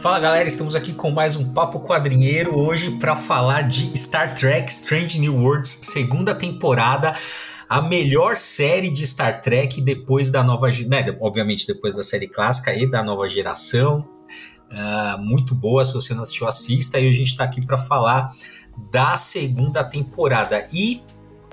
[0.00, 4.70] Fala galera, estamos aqui com mais um Papo Quadrinheiro hoje para falar de Star Trek
[4.70, 7.14] Strange New Worlds, segunda temporada,
[7.68, 12.74] a melhor série de Star Trek depois da nova, né, obviamente depois da série clássica
[12.74, 14.08] e da nova geração.
[14.72, 16.98] Uh, muito boa, se você não assistiu, assista.
[16.98, 18.32] E a gente está aqui para falar
[18.90, 20.66] da segunda temporada.
[20.72, 21.02] E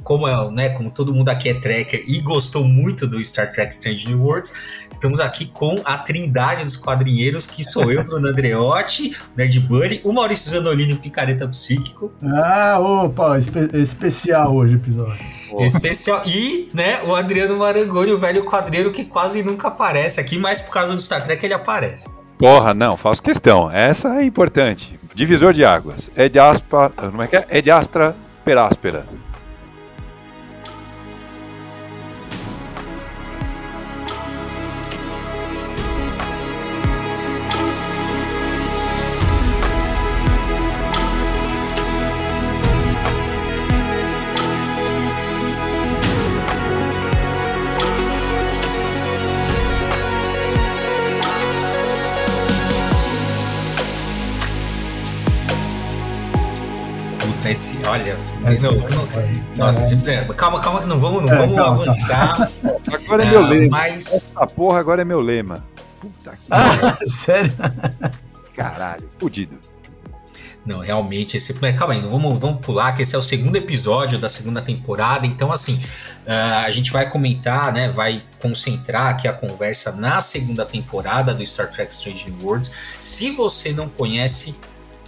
[0.03, 3.73] como, é, né, como todo mundo aqui é tracker e gostou muito do Star Trek
[3.73, 4.53] Strange New Worlds,
[4.89, 10.13] estamos aqui com a trindade dos quadrinheiros, que sou eu, Bruno Andreotti, Nerd Bunny, o
[10.13, 12.11] Maurício Zanolini, Picareta Psíquico.
[12.23, 15.39] Ah, opa, espe especial hoje o episódio.
[15.59, 16.23] Especial.
[16.25, 20.73] E, né, o Adriano Marangoni, o velho quadreiro que quase nunca aparece aqui, mas por
[20.73, 22.07] causa do Star Trek ele aparece.
[22.37, 23.69] Porra, não, faço questão.
[23.69, 24.97] Essa é importante.
[25.13, 26.09] Divisor de águas.
[26.15, 26.89] É de aspa.
[26.89, 27.45] Como é que é?
[27.49, 29.05] É de astra peráspera.
[57.49, 58.15] Esse, olha,
[58.61, 62.51] não, não, nossa, é, calma, calma que não vamos, não é, vamos calma, avançar.
[62.93, 63.77] Agora é meu ah, lema.
[63.77, 64.13] Mas...
[64.13, 65.65] Essa porra agora é meu lema.
[65.99, 67.53] Puta que ah, sério?
[68.53, 69.57] Caralho, fudido.
[70.65, 71.53] Não, realmente, esse.
[71.53, 75.25] Calma aí, vamos, vamos pular, que esse é o segundo episódio da segunda temporada.
[75.25, 75.75] Então, assim,
[76.27, 77.89] uh, a gente vai comentar, né?
[77.89, 82.71] Vai concentrar aqui a conversa na segunda temporada do Star Trek Strange Worlds.
[82.99, 84.55] Se você não conhece,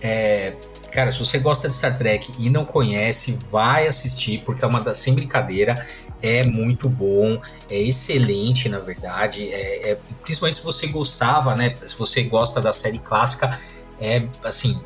[0.02, 0.56] é,
[0.92, 4.81] Cara, se você gosta de Star Trek e não conhece, vai assistir, porque é uma
[4.81, 5.88] das sem brincadeira.
[6.22, 9.50] É muito bom, é excelente, na verdade.
[9.52, 11.75] É, é, principalmente se você gostava, né?
[11.84, 13.59] Se você gosta da série clássica,
[14.00, 14.80] é assim,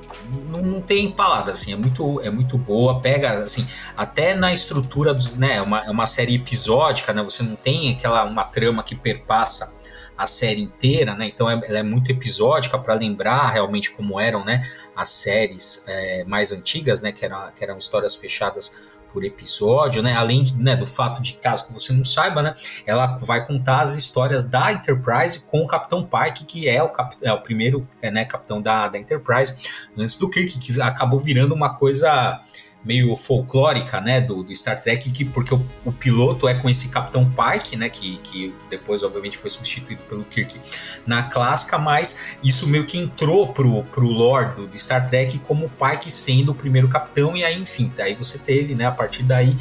[0.50, 3.00] não, não, tem palavras, assim, é muito, é muito boa.
[3.00, 3.68] Pega, assim,
[3.98, 5.56] até na estrutura dos, né?
[5.56, 7.24] É uma, é uma série episódica, né?
[7.24, 9.75] Você não tem aquela uma trama que perpassa
[10.18, 11.28] a série inteira, né?
[11.28, 14.62] Então é, ela é muito episódica para lembrar realmente como eram, né?
[14.96, 17.12] As séries é, mais antigas, né?
[17.12, 20.14] Que, era, que eram histórias fechadas por episódio, né?
[20.14, 22.54] Além né, do fato de, caso você não saiba, né?
[22.86, 27.16] Ela vai contar as histórias da Enterprise com o Capitão Pike, que é o, cap,
[27.22, 29.56] é o primeiro né, capitão da, da Enterprise,
[29.98, 32.42] antes do Kirk, que acabou virando uma coisa
[32.86, 36.90] meio folclórica, né, do, do Star Trek, que, porque o, o, piloto é com esse
[36.90, 40.60] Capitão Pike, né, que, que depois, obviamente, foi substituído pelo Kirk
[41.06, 45.66] na clássica, mas isso meio que entrou pro, pro lore do, do Star Trek como
[45.66, 49.24] o Pike sendo o primeiro capitão, e aí, enfim, daí você teve, né, a partir
[49.24, 49.58] daí,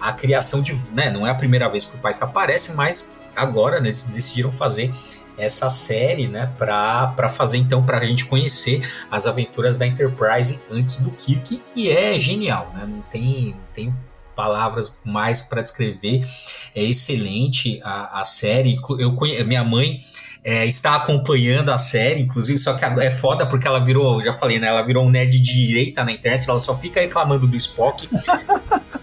[0.00, 3.80] a criação de, né, não é a primeira vez que o Pike aparece, mas agora,
[3.80, 4.92] né, eles decidiram fazer
[5.38, 10.98] essa série, né, para fazer então para a gente conhecer as aventuras da Enterprise antes
[10.98, 12.86] do Kirk e é genial, né?
[12.86, 13.94] Não tem, não tem
[14.34, 16.24] palavras mais para descrever.
[16.74, 18.78] É excelente a, a série.
[18.98, 19.98] Eu minha mãe
[20.44, 24.58] é, está acompanhando a série, inclusive, só que é foda porque ela virou, já falei,
[24.58, 24.68] né?
[24.68, 28.08] Ela virou um nerd de direita na internet, ela só fica reclamando do Spock.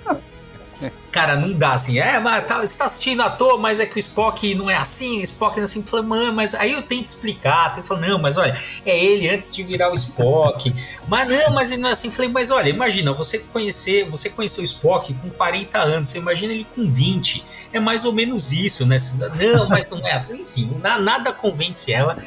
[1.16, 1.98] Cara, não dá assim.
[1.98, 4.76] É, mas tá, você tá assistindo à toa, mas é que o Spock não é
[4.76, 5.82] assim, o Spock não é assim.
[6.04, 8.54] Mano, mas aí eu tento explicar, tento falar, não, mas olha,
[8.86, 10.76] é ele antes de virar o Spock.
[11.08, 12.12] mas não, mas ele não é assim.
[12.12, 16.52] Falei, mas olha, imagina, você conhecer, você conheceu o Spock com 40 anos, você imagina
[16.52, 17.46] ele com 20.
[17.72, 18.98] É mais ou menos isso, né?
[19.40, 20.42] Não, mas não é assim.
[20.42, 22.18] Enfim, nada convence ela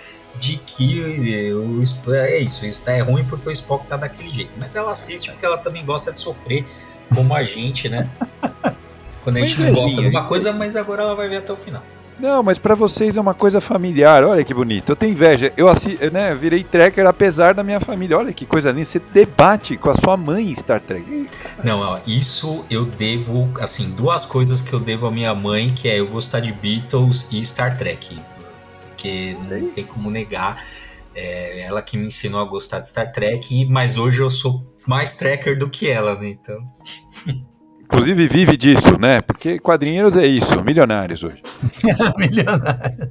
[0.40, 1.82] de que o,
[2.14, 4.52] é isso, isso é ruim porque o Spock tá daquele jeito.
[4.56, 6.64] Mas ela assiste porque ela também gosta de sofrer
[7.14, 8.10] como a gente, né?
[9.28, 11.56] Quando a gente não gosta de uma coisa, mas agora ela vai ver até o
[11.56, 11.82] final.
[12.18, 14.24] Não, mas para vocês é uma coisa familiar.
[14.24, 14.90] Olha que bonito.
[14.90, 15.52] Eu tenho inveja.
[15.54, 18.16] Eu assi, né, virei tracker apesar da minha família.
[18.16, 18.86] Olha que coisa linda.
[18.86, 21.26] Você debate com a sua mãe Star Trek.
[21.62, 25.88] Não, ó, isso eu devo, assim, duas coisas que eu devo à minha mãe, que
[25.88, 28.18] é eu gostar de Beatles e Star Trek.
[28.88, 30.64] Porque não tem como negar.
[31.14, 35.14] É ela que me ensinou a gostar de Star Trek, mas hoje eu sou mais
[35.14, 36.30] tracker do que ela, né?
[36.30, 36.58] Então.
[37.90, 39.22] Inclusive vive disso, né?
[39.22, 41.40] Porque quadrinheiros é isso, milionários hoje.
[42.18, 43.08] milionários.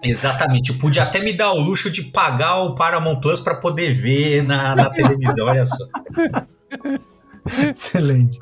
[0.00, 3.92] Exatamente, eu pude até me dar o luxo de pagar o Paramount Plus para poder
[3.92, 5.84] ver na, na televisão, olha só.
[7.68, 8.38] Excelente.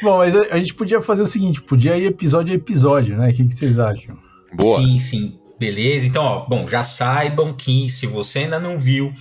[0.00, 3.30] Bom, mas a, a, gente podia fazer o seguinte, podia ir episódio a episódio, né?
[3.30, 4.16] O que, que vocês acham?
[4.54, 4.80] Boa.
[4.80, 5.38] Sim, sim.
[5.58, 9.12] Beleza, então, ó, bom, já saibam que se você ainda não viu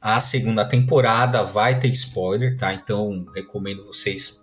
[0.00, 2.72] a segunda temporada, vai ter spoiler, tá?
[2.72, 4.39] Então, recomendo vocês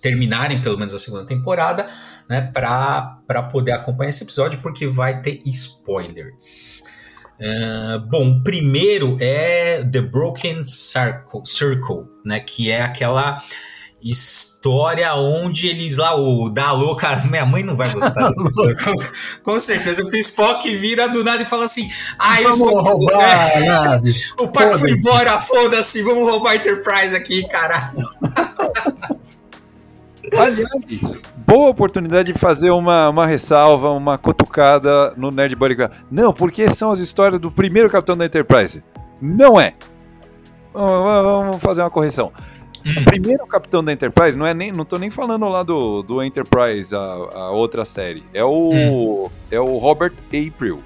[0.00, 1.88] terminarem pelo menos a segunda temporada,
[2.28, 6.82] né, para poder acompanhar esse episódio, porque vai ter spoilers.
[7.38, 12.40] Uh, bom, o primeiro é The Broken Circle, Circle, né?
[12.40, 13.42] Que é aquela
[14.00, 20.02] história onde eles lá, o da louca, minha mãe não vai gostar com, com, certeza,
[20.02, 24.00] porque o Spock vira do nada e fala assim: Ah, vamos Spock, roubar, é,
[24.38, 27.98] o Parque foi embora, foda-se, vamos roubar a Enterprise aqui, caralho.
[30.32, 35.76] Aliás, boa oportunidade de fazer uma, uma ressalva, uma cutucada no Nerd Buddy.
[36.10, 38.82] Não, porque são as histórias do primeiro capitão da Enterprise.
[39.20, 39.74] Não é.
[40.72, 42.32] Vamos fazer uma correção.
[42.84, 43.00] Hum.
[43.00, 46.22] O primeiro capitão da Enterprise não é nem, não tô nem falando lá do, do
[46.22, 48.22] Enterprise, a, a outra série.
[48.32, 49.30] É o hum.
[49.50, 50.80] é o Robert April,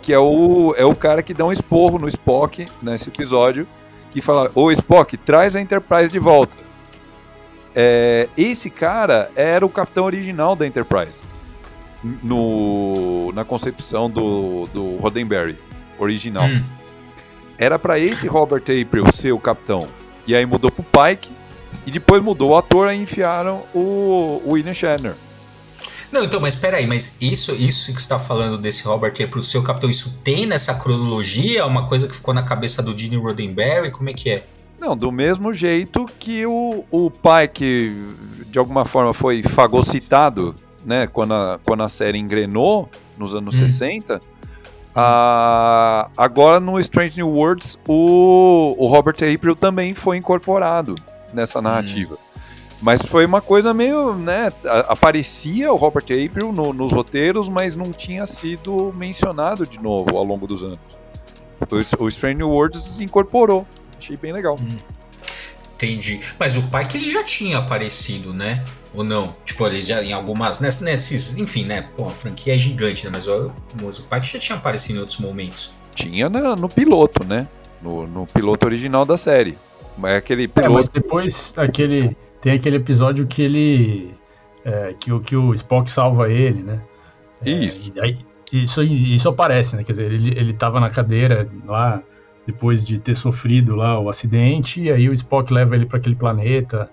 [0.00, 3.66] que é o é o cara que dá um esporro no Spock nesse episódio
[4.14, 6.71] e fala: "Ô Spock, traz a Enterprise de volta".
[7.74, 11.22] É, esse cara era o capitão original da Enterprise.
[12.22, 15.56] No, na concepção do, do Roddenberry
[15.98, 16.44] original.
[16.44, 16.64] Hum.
[17.56, 19.86] Era para esse Robert April ser o capitão.
[20.26, 21.30] E aí mudou pro Pike.
[21.86, 25.14] E depois mudou o ator e enfiaram o, o William Shatner.
[26.12, 29.28] Não, então, mas espera aí, mas isso, isso que você está falando desse Robert April
[29.28, 31.60] pro seu capitão, isso tem nessa cronologia?
[31.60, 33.90] É uma coisa que ficou na cabeça do Gene Roddenberry?
[33.90, 34.44] Como é que é?
[34.82, 37.96] Não, do mesmo jeito que o, o pai que
[38.48, 43.58] de alguma forma foi fagocitado, né, quando a, quando a série engrenou nos anos hum.
[43.58, 44.20] 60,
[44.92, 50.96] a, agora no Strange New Worlds o, o Robert April também foi incorporado
[51.32, 51.62] nessa hum.
[51.62, 52.14] narrativa.
[52.14, 52.40] Hum.
[52.82, 54.52] Mas foi uma coisa meio, né,
[54.88, 60.24] aparecia o Robert April no, nos roteiros, mas não tinha sido mencionado de novo ao
[60.24, 60.80] longo dos anos.
[61.70, 63.64] O, o Strange New Worlds incorporou.
[64.02, 64.56] Achei bem legal.
[64.60, 64.76] Hum.
[65.76, 66.20] Entendi.
[66.38, 68.64] Mas o pai que ele já tinha aparecido, né?
[68.92, 69.34] Ou não?
[69.44, 70.60] Tipo, ele já em algumas.
[70.60, 71.38] Nesses.
[71.38, 71.88] Enfim, né?
[71.96, 73.12] Pô, a franquia é gigante, né?
[73.14, 75.72] Mas o, mas o pai que já tinha aparecido em outros momentos.
[75.94, 77.46] Tinha no, no piloto, né?
[77.80, 79.56] No, no, piloto original da série.
[80.04, 80.72] É aquele piloto.
[80.72, 82.16] É, mas depois aquele.
[82.40, 84.16] Tem aquele episódio que ele.
[84.64, 86.80] É, que, que o Spock salva ele, né?
[87.44, 87.92] É, isso.
[88.00, 88.18] Aí,
[88.52, 88.82] isso.
[88.82, 89.84] Isso aparece, né?
[89.84, 92.02] Quer dizer, ele, ele tava na cadeira lá
[92.46, 96.16] depois de ter sofrido lá o acidente, e aí o Spock leva ele para aquele
[96.16, 96.90] planeta.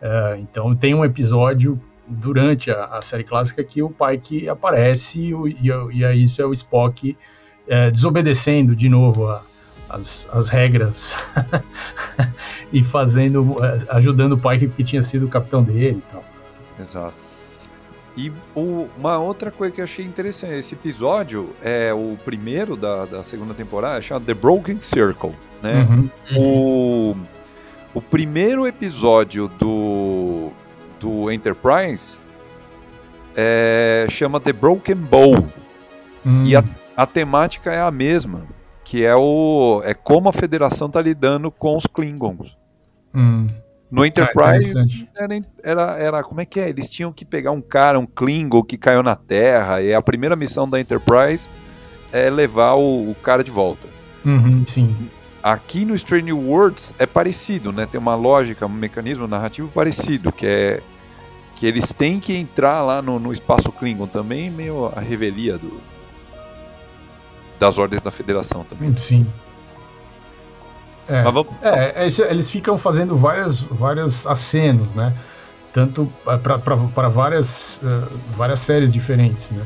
[0.00, 5.68] É, então tem um episódio durante a, a, série clássica que o Pike aparece e,
[5.68, 7.16] e, e isso é o Spock
[7.66, 9.42] é, desobedecendo de novo a,
[9.88, 11.14] as, as regras
[12.72, 16.24] e fazendo, é, ajudando o Pike que tinha sido o capitão dele e tal.
[16.78, 17.25] Exato.
[18.16, 23.04] E o, uma outra coisa que eu achei interessante, esse episódio é o primeiro da,
[23.04, 25.86] da segunda temporada, é chamado The Broken Circle, né?
[25.90, 26.10] Uhum.
[26.34, 27.16] O,
[27.92, 30.50] o primeiro episódio do,
[30.98, 32.18] do Enterprise
[33.36, 35.34] é, chama The Broken Bow.
[36.24, 36.42] Uhum.
[36.42, 36.64] E a,
[36.96, 38.46] a temática é a mesma,
[38.82, 42.56] que é, o, é como a federação está lidando com os Klingons.
[43.14, 43.46] Uhum.
[43.90, 46.68] No ah, Enterprise ah, era, era, era, Como é que é?
[46.68, 49.80] Eles tinham que pegar um cara, um Klingon que caiu na Terra.
[49.80, 51.48] E a primeira missão da Enterprise
[52.12, 53.88] é levar o, o cara de volta.
[54.24, 54.96] Uhum, sim.
[55.42, 57.86] Aqui no Strange Worlds é parecido, né?
[57.86, 60.82] Tem uma lógica, um mecanismo narrativo parecido, que é
[61.54, 65.80] que eles têm que entrar lá no, no espaço Klingon também, meio a revelia do,
[67.58, 68.94] das ordens da Federação também.
[68.98, 69.26] Sim.
[71.08, 71.46] É, vamos...
[71.62, 75.12] é, é eles ficam fazendo várias, várias acenos, né?
[75.72, 79.62] Tanto para várias, uh, várias séries diferentes, né?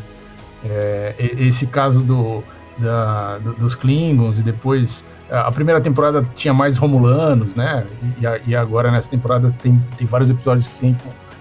[0.64, 2.42] É, esse caso do,
[2.76, 7.86] da, do, dos Klingons e depois a primeira temporada tinha mais Romulanos, né?
[8.18, 10.96] E, e, agora nessa temporada tem, tem vários episódios que tem,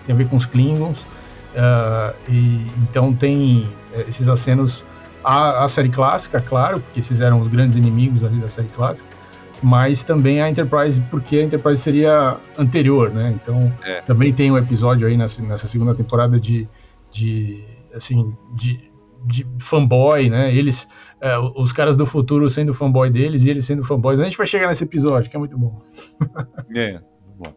[0.06, 1.00] tem a ver com os Klingons.
[1.00, 3.68] Uh, e, então tem
[4.08, 4.86] esses acenos
[5.24, 9.19] à, à série clássica, claro, porque esses eram os grandes inimigos ali da série clássica
[9.62, 13.38] mas também a Enterprise, porque a Enterprise seria anterior, né?
[13.42, 14.02] Então é.
[14.02, 16.68] também tem um episódio aí nessa, nessa segunda temporada de,
[17.12, 17.64] de
[17.94, 18.92] assim, de,
[19.26, 20.54] de fanboy, né?
[20.54, 20.88] Eles,
[21.22, 24.20] é, os caras do futuro sendo fanboy deles e eles sendo fanboys.
[24.20, 25.82] A gente vai chegar nesse episódio, que é muito bom.
[26.76, 27.02] é,
[27.38, 27.54] bom.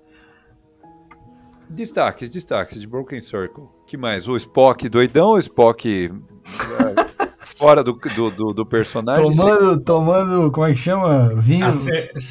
[1.68, 3.64] Destaques, destaques de Broken Circle.
[3.86, 4.28] que mais?
[4.28, 7.11] O Spock doidão, o Spock é,
[7.44, 9.30] fora do, do, do, do personagem.
[9.32, 11.30] Tomando, tomando, como é que chama?
[11.36, 11.66] Vinho.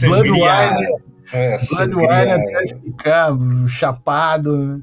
[0.03, 1.01] Blood Wine.
[1.33, 3.31] É, Blood Wine até ficar
[3.67, 4.81] chapado.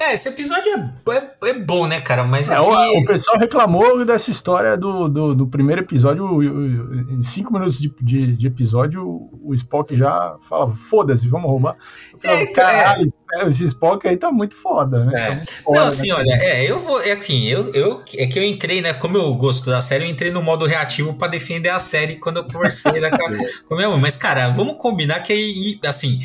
[0.00, 2.24] É, esse episódio é, é, é bom, né, cara?
[2.24, 2.66] Mas é, aqui...
[2.66, 6.42] o, o, pessoal reclamou dessa história do, do, do primeiro episódio.
[6.42, 11.76] Em cinco minutos de, de, de episódio, o Spock já fala: foda-se, vamos roubar.
[12.24, 13.46] É, caralho, é.
[13.46, 15.12] esse Spock aí tá muito foda, né?
[15.14, 15.36] É.
[15.36, 16.14] Tá foda, Não, assim, né?
[16.14, 17.02] olha, é, eu vou.
[17.02, 18.94] É assim, eu, eu, é que eu entrei, né?
[18.94, 22.38] Como eu gosto da série, eu entrei no modo reativo pra defender a série quando
[22.38, 24.00] eu conversei né, com a minha mãe.
[24.00, 26.20] Mas, cara, vamos combinar que aí, assim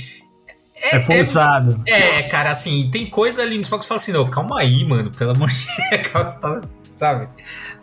[0.91, 1.81] é, é forçado.
[1.87, 4.85] É, é, cara, assim, tem coisa ali nos focos que fala assim, não, calma aí,
[4.85, 6.61] mano, pelo amor de Deus, tá,
[6.95, 7.29] sabe?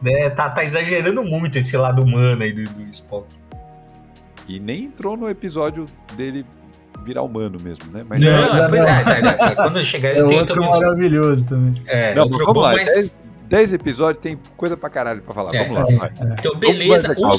[0.04, 3.26] É, tá, tá, exagerando muito esse lado humano aí do, do Spock.
[4.48, 6.44] E nem entrou no episódio dele
[7.04, 8.04] virar humano mesmo, né?
[8.08, 10.16] Mas não, não, pois é, é, é, quando chegar...
[10.16, 11.74] É outro maravilhoso também.
[11.86, 13.22] É, não, vamos lá, mas...
[13.52, 15.54] 10 episódios tem coisa pra caralho pra falar.
[15.54, 16.06] É, Vamos lá.
[16.06, 17.14] É, então, beleza.
[17.18, 17.34] O,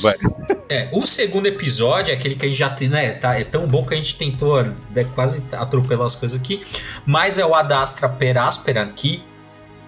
[0.69, 3.13] é, o, segundo episódio é aquele que a gente já tem, né?
[3.13, 6.61] Tá, é tão bom que a gente tentou né, quase atropelar as coisas aqui.
[7.03, 9.23] Mas é o Adastra Peráspera que.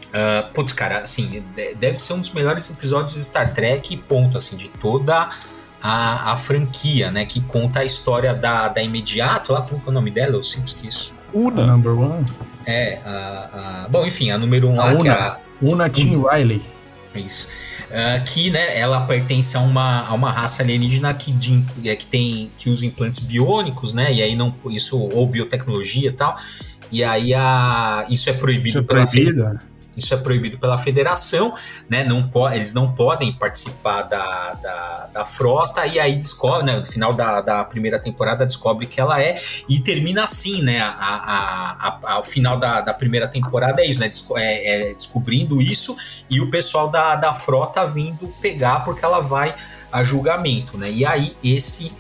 [0.08, 1.44] Uh, putz, cara, assim,
[1.78, 5.30] deve ser um dos melhores episódios de Star Trek, ponto, assim, de toda
[5.80, 7.26] a, a franquia, né?
[7.26, 10.38] Que conta a história da, da imediato, lá como é o nome dela?
[10.38, 11.14] Eu sempre esqueço.
[11.32, 11.68] Una.
[11.68, 12.26] Number one.
[12.66, 15.02] É, a, a, bom, enfim, a número um a lá, Una.
[15.02, 16.62] que é a Una Tim Riley.
[17.16, 17.48] Isso.
[17.86, 22.06] Uh, que né, ela pertence a uma, a uma raça alienígena que, de, é, que
[22.06, 24.12] tem que usa implantes biônicos, né?
[24.12, 26.36] E aí não isso ou biotecnologia e tal.
[26.92, 29.60] E aí a, isso é proibido isso é pela proibido?
[29.96, 31.54] Isso é proibido pela federação,
[31.90, 32.04] né?
[32.04, 36.78] Não eles não podem participar da, da, da frota, e aí descobre, né?
[36.78, 39.36] No final da, da primeira temporada, descobre que ela é,
[39.70, 40.82] e termina assim, né?
[40.82, 44.10] A, a, a, ao final da, da primeira temporada é isso, né?
[44.38, 45.96] É, é descobrindo isso,
[46.30, 49.56] e o pessoal da, da frota vindo pegar porque ela vai
[49.92, 50.92] a julgamento, né?
[50.92, 51.92] E aí esse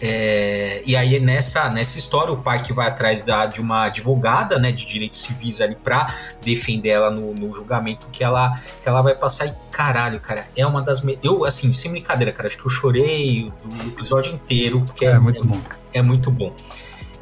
[0.00, 4.58] é, e aí nessa, nessa história o pai que vai atrás da, de uma advogada
[4.58, 6.06] né, de direitos civis ali pra
[6.42, 10.66] defender ela no, no, julgamento que ela, que ela vai passar e caralho, cara, é
[10.66, 11.02] uma das...
[11.02, 11.18] Me...
[11.22, 15.18] Eu, assim, sem brincadeira, cara, acho que eu chorei do episódio inteiro porque é, é
[15.18, 15.60] muito é, bom.
[15.92, 16.54] É muito bom.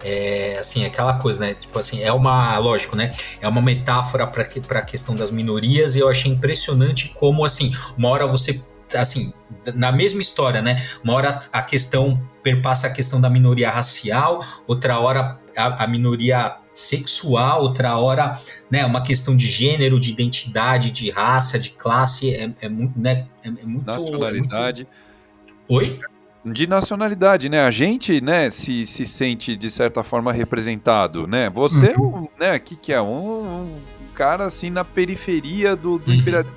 [0.02, 1.54] É, assim, aquela coisa, né?
[1.54, 3.10] Tipo assim, é uma, lógico, né?
[3.40, 7.72] É uma metáfora para que, a questão das minorias e eu achei impressionante como, assim,
[7.96, 8.62] uma hora você
[8.94, 9.32] assim,
[9.74, 10.82] na mesma história, né?
[11.02, 16.56] Uma hora a questão perpassa a questão da minoria racial, outra hora a, a minoria
[16.72, 18.38] sexual, outra hora,
[18.70, 23.26] né, uma questão de gênero, de identidade, de raça, de classe, é, é muito, né,
[23.42, 23.84] é, é muito...
[23.84, 24.82] Nacionalidade.
[24.82, 25.84] É muito...
[25.84, 26.00] Oi?
[26.44, 27.62] De nacionalidade, né?
[27.62, 31.50] A gente, né, se, se sente de certa forma representado, né?
[31.50, 32.28] Você, uhum.
[32.38, 33.80] né, que que é um, um,
[34.14, 36.16] cara assim na periferia do, do uhum.
[36.16, 36.56] imperialismo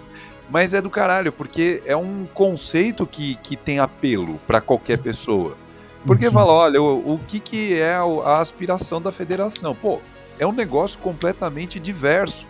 [0.52, 5.56] mas é do caralho, porque é um conceito que, que tem apelo para qualquer pessoa.
[6.06, 6.34] Porque uhum.
[6.34, 9.74] fala, olha, o, o que, que é a aspiração da federação?
[9.74, 10.02] Pô,
[10.38, 12.48] é um negócio completamente diverso,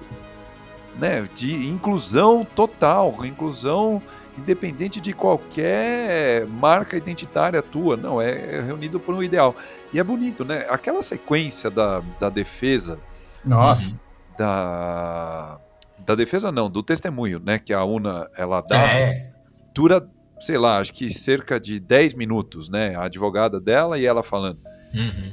[0.98, 1.27] né?
[1.36, 4.01] De inclusão total, inclusão
[4.36, 9.55] independente de qualquer marca identitária tua, não, é, é reunido por um ideal.
[9.93, 10.65] E é bonito, né?
[10.70, 12.98] Aquela sequência da, da defesa.
[13.46, 13.93] Nossa.
[14.38, 15.60] Da
[16.05, 19.31] da defesa não, do testemunho, né, que a UNA ela dá, é.
[19.74, 20.08] dura,
[20.39, 24.60] sei lá, acho que cerca de 10 minutos, né, a advogada dela e ela falando.
[24.93, 25.31] Uhum.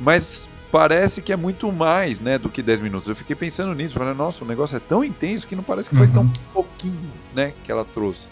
[0.00, 3.08] Mas parece que é muito mais, né, do que 10 minutos.
[3.08, 5.96] Eu fiquei pensando nisso, falando, nossa, o negócio é tão intenso que não parece que
[5.96, 6.12] foi uhum.
[6.12, 8.28] tão pouquinho, né, que ela trouxe.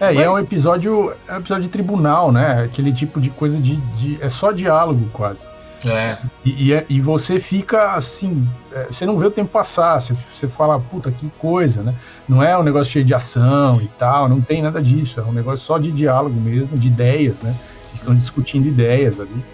[0.00, 0.16] É, Mas...
[0.16, 2.62] e é um episódio, é um episódio de tribunal, né?
[2.62, 5.44] Aquele tipo de coisa de, de é só diálogo quase.
[5.84, 6.18] É.
[6.44, 10.14] E, e, é, e, você fica assim, é, você não vê o tempo passar, você,
[10.32, 11.94] você fala, puta, que coisa, né?
[12.28, 15.32] Não é um negócio cheio de ação e tal, não tem nada disso, é um
[15.32, 17.54] negócio só de diálogo mesmo, de ideias, né?
[17.94, 19.44] Estão discutindo ideias ali.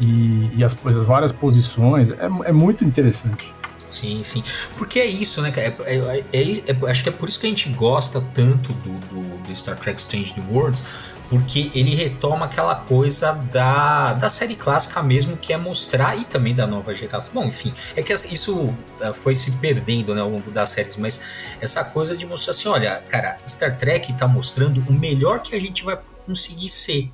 [0.00, 3.52] E, e as, as várias posições, é, é muito interessante.
[3.92, 4.42] Sim, sim.
[4.78, 5.66] Porque é isso, né, cara?
[5.66, 8.98] É, é, é, é, acho que é por isso que a gente gosta tanto do,
[8.98, 10.82] do, do Star Trek Strange New Worlds,
[11.28, 16.54] porque ele retoma aquela coisa da, da série clássica mesmo, que é mostrar, e também
[16.54, 17.34] da nova geração.
[17.34, 21.22] Bom, enfim, é que isso eh, foi se perdendo né, ao longo das séries, mas
[21.60, 25.60] essa coisa de mostrar assim: olha, cara, Star Trek tá mostrando o melhor que a
[25.60, 27.10] gente vai conseguir ser.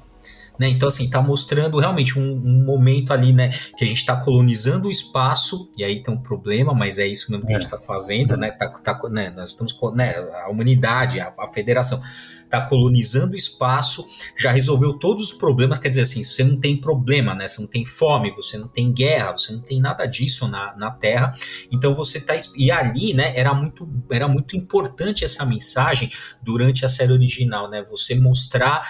[0.59, 0.69] Né?
[0.69, 3.51] Então, assim, tá mostrando realmente um, um, momento ali, né?
[3.77, 7.31] Que a gente tá colonizando o espaço, e aí tem um problema, mas é isso
[7.31, 7.57] mesmo que é.
[7.57, 8.51] a gente tá fazendo, né?
[8.51, 9.31] Tá, tá, né?
[9.31, 10.15] Nós estamos, né?
[10.45, 12.01] A humanidade, a, a federação
[12.49, 14.05] está colonizando o espaço,
[14.37, 17.47] já resolveu todos os problemas, quer dizer assim, você não tem problema, né?
[17.47, 20.91] Você não tem fome, você não tem guerra, você não tem nada disso na, na
[20.91, 21.33] Terra.
[21.71, 23.33] Então você está e ali, né?
[23.37, 26.11] Era muito era muito importante essa mensagem
[26.43, 27.83] durante a série original, né?
[27.83, 28.83] Você mostrar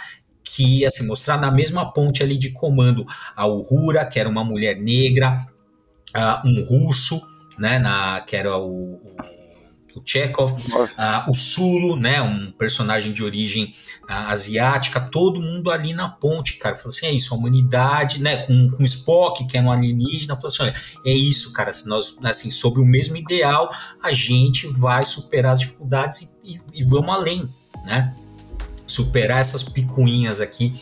[0.58, 3.06] que assim mostrar na mesma ponte ali de comando.
[3.36, 5.46] A Uhura, que era uma mulher negra,
[6.16, 7.22] uh, um russo
[7.56, 9.38] né, na, que era o, o
[9.96, 13.74] o Chekhov, uh, o Sulo, né, um personagem de origem
[14.04, 18.46] uh, asiática, todo mundo ali na ponte, cara, falou assim, é isso, a humanidade, né,
[18.46, 22.48] com, com Spock, que é um alienígena, falou assim, é isso, cara, se nós, assim,
[22.50, 27.52] sobre o mesmo ideal, a gente vai superar as dificuldades e, e, e vamos além,
[27.84, 28.14] né,
[28.88, 30.74] superar essas picuinhas aqui,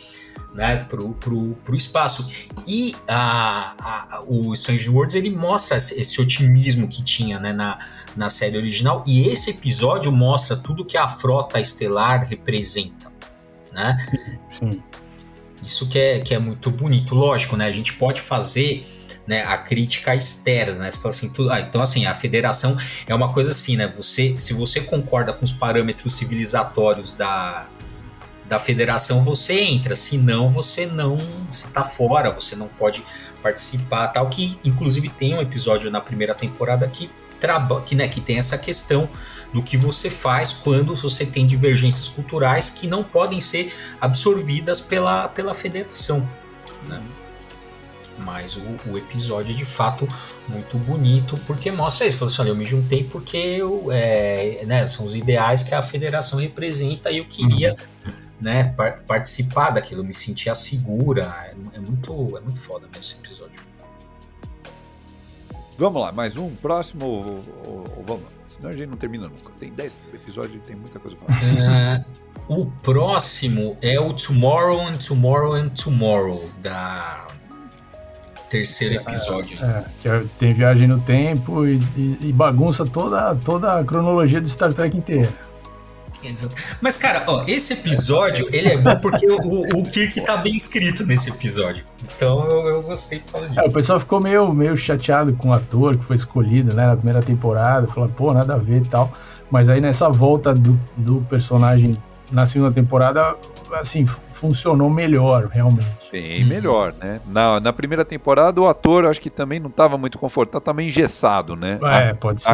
[0.53, 2.31] né, pro, pro, pro espaço.
[2.65, 7.77] E a, a, o Strange Worlds ele mostra esse otimismo que tinha né, na,
[8.15, 13.11] na série original, e esse episódio mostra tudo que a frota estelar representa.
[13.71, 13.97] Né?
[14.57, 14.81] Sim.
[15.63, 17.13] Isso que é, que é muito bonito.
[17.13, 17.65] Lógico, né?
[17.65, 18.87] A gente pode fazer
[19.27, 20.91] né, a crítica externa, né?
[20.91, 23.91] Você fala assim, tudo, ah, então assim, a federação é uma coisa assim, né?
[23.97, 27.67] Você, se você concorda com os parâmetros civilizatórios da,
[28.47, 31.17] da federação você entra, senão você não,
[31.51, 33.03] você tá fora, você não pode
[33.41, 37.09] participar, tal que inclusive tem um episódio na primeira temporada que
[37.85, 39.07] que, né, que tem essa questão
[39.53, 45.27] do que você faz quando você tem divergências culturais que não podem ser absorvidas pela,
[45.27, 46.27] pela federação.
[46.87, 46.99] Né?
[48.17, 50.09] Mas o, o, episódio é de fato
[50.47, 52.17] muito bonito porque mostra isso.
[52.17, 55.83] Falou assim: olha, eu me juntei porque eu, é, né, são os ideais que a
[55.83, 61.35] federação representa e eu queria uhum né, par participar daquilo, me sentia segura.
[61.45, 63.67] É, é, muito, é muito foda mesmo esse episódio.
[65.77, 68.35] Vamos lá, mais um, próximo ou, ou, ou vamos?
[68.47, 69.51] Senão a gente não termina nunca.
[69.59, 71.99] Tem 10 episódios e tem muita coisa pra falar.
[71.99, 77.27] Uh, o próximo é o Tomorrow and Tomorrow and Tomorrow, da
[78.49, 79.57] terceiro é, episódio.
[79.63, 84.49] É, é, tem viagem no tempo e, e, e bagunça toda, toda a cronologia do
[84.49, 85.29] Star Trek inteira.
[86.81, 91.05] Mas, cara, ó, esse episódio, ele é bom porque o, o Kirk tá bem escrito
[91.05, 91.85] nesse episódio.
[92.15, 93.59] Então eu, eu gostei por causa disso.
[93.59, 96.95] É, o pessoal ficou meio, meio chateado com o ator que foi escolhido, né, na
[96.95, 99.11] primeira temporada, falando, pô, nada a ver e tal.
[99.49, 101.95] Mas aí nessa volta do, do personagem
[102.31, 103.35] na segunda temporada,
[103.73, 105.87] assim, funcionou melhor, realmente.
[106.11, 107.19] Bem melhor, né?
[107.25, 110.87] Na, na primeira temporada, o ator acho que também não estava muito confortável, tá meio
[110.87, 111.79] engessado, né?
[111.81, 112.49] É, a, pode ser.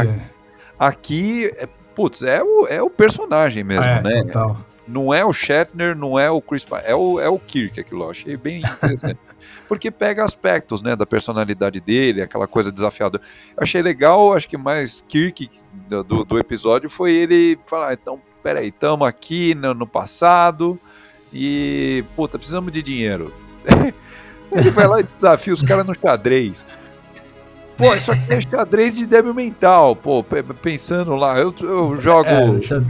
[0.77, 4.23] A, aqui, é, putz, é o, é o personagem mesmo, é, né?
[4.23, 4.57] Total.
[4.87, 8.03] Não é o Shatner, não é o Chris Pine, é o, é o Kirk aquilo,
[8.03, 9.17] eu achei bem interessante.
[9.67, 13.23] Porque pega aspectos, né, da personalidade dele, aquela coisa desafiadora.
[13.55, 15.49] Eu achei legal, acho que mais Kirk
[15.87, 20.77] do, do, episódio foi ele falar, ah, então, peraí, estamos aqui no, no passado
[21.31, 23.33] e, puta, precisamos de dinheiro.
[24.51, 26.65] ele vai lá e desafia os caras no xadrez.
[27.77, 32.27] Pô, isso aqui é xadrez de débil mental, pô, pensando lá, eu, eu jogo.
[32.29, 32.45] É,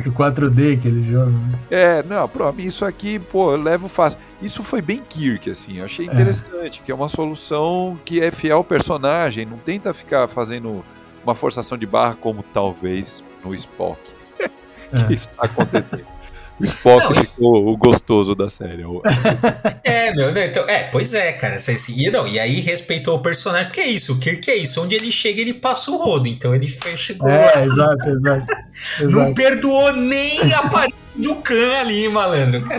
[0.10, 1.32] 4D que ele joga.
[1.32, 1.60] Né?
[1.72, 4.19] É, não, pra mim isso aqui, pô, eu levo fácil.
[4.41, 6.12] Isso foi bem Kirk, assim, eu achei é.
[6.12, 6.86] interessante, é.
[6.86, 10.84] que é uma solução que é fiel ao personagem, não tenta ficar fazendo
[11.24, 14.00] uma forçação de barra como talvez no Spock.
[14.38, 15.15] que é.
[15.15, 16.12] isso tá acontecendo.
[16.60, 18.84] O Spock não, ficou o gostoso da série.
[19.84, 20.48] é, meu, né?
[20.48, 21.58] Então, é, pois é, cara.
[21.89, 24.82] E, não, e aí respeitou o personagem, porque é isso, o Kirk é isso.
[24.82, 26.28] Onde ele chega, ele passa o rodo.
[26.28, 27.63] Então ele chegou é, lá.
[27.63, 28.46] Exato, exato,
[29.10, 32.63] Não perdoou nem a parede do Khan ali, malandro.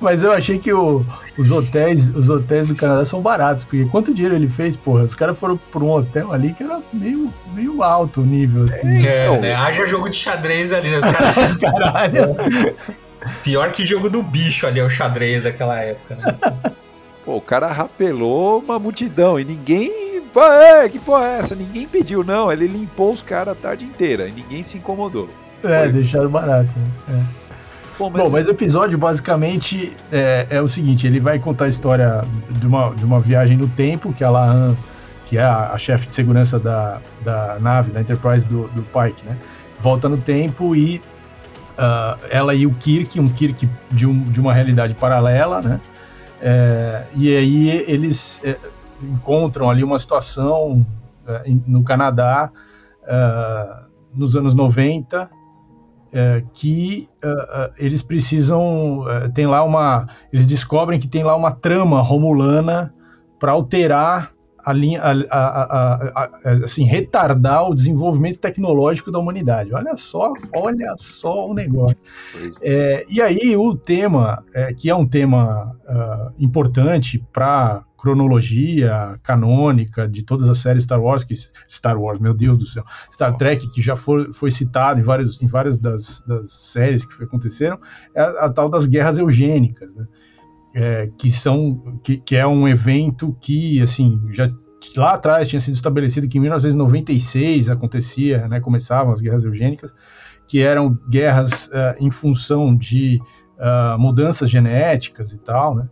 [0.00, 1.04] Mas eu achei que o,
[1.40, 5.04] os hotéis, os hotéis do Canadá são baratos, porque quanto dinheiro ele fez, porra?
[5.04, 9.06] Os caras foram por um hotel ali que era meio, meio alto o nível, assim.
[9.06, 9.54] É, então, né?
[9.54, 10.98] Haja jogo de xadrez ali, né?
[10.98, 11.32] Os cara...
[11.58, 12.36] Caralho.
[13.42, 16.72] Pior que jogo do bicho ali, é o xadrez daquela época, né?
[17.24, 20.22] Pô, o cara rapelou uma multidão e ninguém.
[20.34, 21.54] Pô, é, que porra é essa?
[21.54, 22.52] Ninguém pediu, não.
[22.52, 25.28] Ele limpou os caras a tarde inteira e ninguém se incomodou.
[25.64, 25.92] É, Foi.
[25.92, 26.70] deixaram barato.
[27.08, 27.24] Né?
[27.46, 27.49] É.
[28.00, 28.22] Bom, mas...
[28.22, 32.66] Bom, mas o episódio basicamente é, é, o seguinte: ele vai contar a história de
[32.66, 34.74] uma, de uma viagem no tempo, que a Lahan,
[35.26, 39.22] que é a, a chefe de segurança da, da nave, da Enterprise do, do Pike,
[39.26, 39.36] né?
[39.80, 40.96] Volta no tempo e
[41.76, 45.78] uh, ela e o Kirk, um Kirk de, um, de uma realidade paralela, né?
[46.40, 48.56] É, e aí eles é,
[49.02, 50.86] encontram ali uma situação
[51.28, 52.50] é, no Canadá
[53.02, 53.84] uh,
[54.14, 55.39] nos anos 90
[56.12, 61.52] é, que uh, eles precisam uh, tem lá uma eles descobrem que tem lá uma
[61.52, 62.92] trama romulana
[63.38, 64.32] para alterar
[64.64, 66.30] a linha a, a, a,
[66.64, 72.04] assim retardar o desenvolvimento tecnológico da humanidade olha só olha só o negócio
[72.62, 80.08] é, e aí o tema é, que é um tema uh, importante para cronologia canônica
[80.08, 81.34] de todas as séries Star Wars, que
[81.68, 85.40] Star Wars, meu Deus do céu, Star Trek, que já foi, foi citado em, vários,
[85.40, 87.78] em várias das, das séries que aconteceram,
[88.14, 90.06] é a, tal das guerras eugênicas, né?
[90.72, 94.46] É, que são que, que, é um evento que assim já
[94.96, 99.94] lá atrás tinha sido estabelecido que em 1996 acontecia, né, começavam as guerras eugênicas,
[100.46, 103.20] que eram guerras uh, em função de
[103.58, 105.88] uh, mudanças genéticas e tal, né,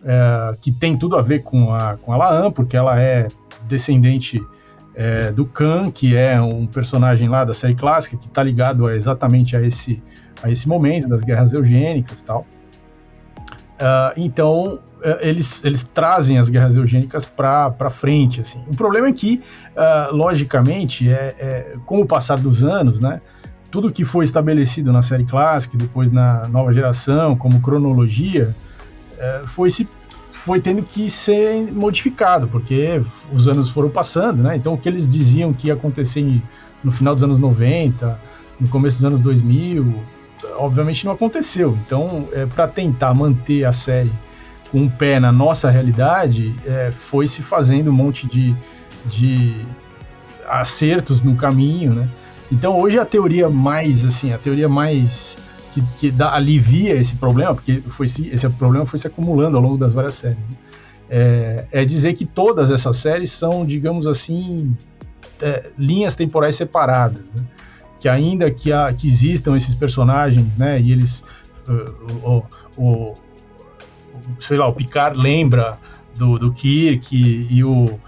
[0.00, 3.28] uh, que tem tudo a ver com a, com a Laan, porque ela é
[3.66, 4.40] descendente
[5.34, 9.56] do Khan, que é um personagem lá da série clássica, que está ligado a, exatamente
[9.56, 10.02] a esse,
[10.42, 12.46] a esse momento das guerras eugênicas e tal.
[13.82, 14.80] Uh, então, uh,
[15.20, 18.40] eles, eles trazem as guerras eugênicas para frente.
[18.40, 18.62] Assim.
[18.70, 19.42] O problema é que,
[19.74, 23.20] uh, logicamente, é, é, com o passar dos anos, né,
[23.72, 28.54] tudo que foi estabelecido na série clássica, depois na nova geração, como cronologia,
[29.14, 29.88] uh, foi se
[30.30, 34.56] foi tendo que ser modificado, porque os anos foram passando, né?
[34.56, 36.42] Então, o que eles diziam que ia acontecer
[36.82, 38.18] no final dos anos 90,
[38.58, 39.94] no começo dos anos 2000,
[40.56, 41.76] obviamente não aconteceu.
[41.86, 44.12] Então, é, para tentar manter a série
[44.70, 48.54] com um pé na nossa realidade, é, foi se fazendo um monte de,
[49.06, 49.64] de
[50.48, 52.08] acertos no caminho, né?
[52.50, 55.36] Então, hoje a teoria mais, assim, a teoria mais
[55.72, 59.62] que, que dá, alivia esse problema, porque foi se, esse problema foi se acumulando ao
[59.62, 60.56] longo das várias séries, né?
[61.08, 64.74] é, é, dizer que todas essas séries são, digamos assim,
[65.42, 67.42] é, linhas temporais separadas, né?
[68.02, 71.22] Que ainda que, há, que existam esses personagens, né, e eles,
[71.68, 72.42] uh, o,
[72.76, 73.14] o, o,
[74.40, 75.78] sei lá, o Picard lembra
[76.16, 78.00] do, do Kirk e, e o,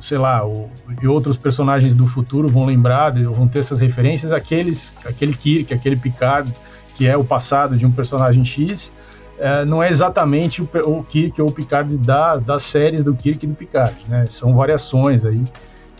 [0.00, 0.70] sei lá, o,
[1.02, 5.96] e outros personagens do futuro vão lembrar, vão ter essas referências, aqueles, aquele Kirk, aquele
[5.96, 6.50] Picard,
[6.94, 8.90] que é o passado de um personagem X,
[9.38, 13.44] é, não é exatamente o, o Kirk ou o Picard da, das séries do Kirk
[13.44, 14.24] e do Picard, né?
[14.30, 15.44] São variações aí.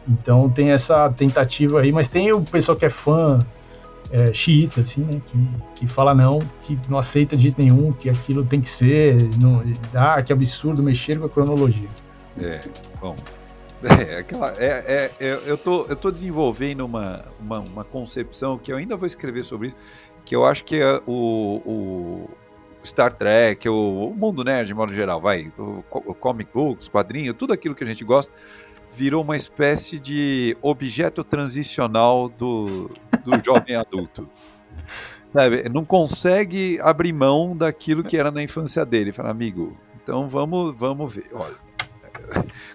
[0.08, 3.38] Então tem essa tentativa aí, mas tem o pessoal que é fã
[4.10, 5.20] é, xiita, assim, né?
[5.26, 9.16] Que, que fala não, que não aceita de jeito nenhum, que aquilo tem que ser.
[9.40, 9.62] Não,
[9.94, 11.88] ah, que absurdo mexer com a cronologia.
[12.38, 12.60] É,
[13.00, 13.14] bom.
[13.82, 18.70] É, aquela, é, é, é, eu, tô, eu tô desenvolvendo uma, uma, uma, concepção que
[18.70, 19.76] eu ainda vou escrever sobre isso,
[20.22, 22.30] que eu acho que é o, o
[22.84, 27.74] Star Trek, o, mundo nerd de modo geral, vai, o comic books, quadrinho, tudo aquilo
[27.74, 28.30] que a gente gosta,
[28.92, 32.90] virou uma espécie de objeto transicional do,
[33.24, 34.28] do jovem adulto.
[35.28, 35.68] Sabe?
[35.68, 39.12] Não consegue abrir mão daquilo que era na infância dele.
[39.12, 39.72] Fala, amigo,
[40.02, 41.28] então vamos, vamos ver.
[41.32, 41.54] Olha,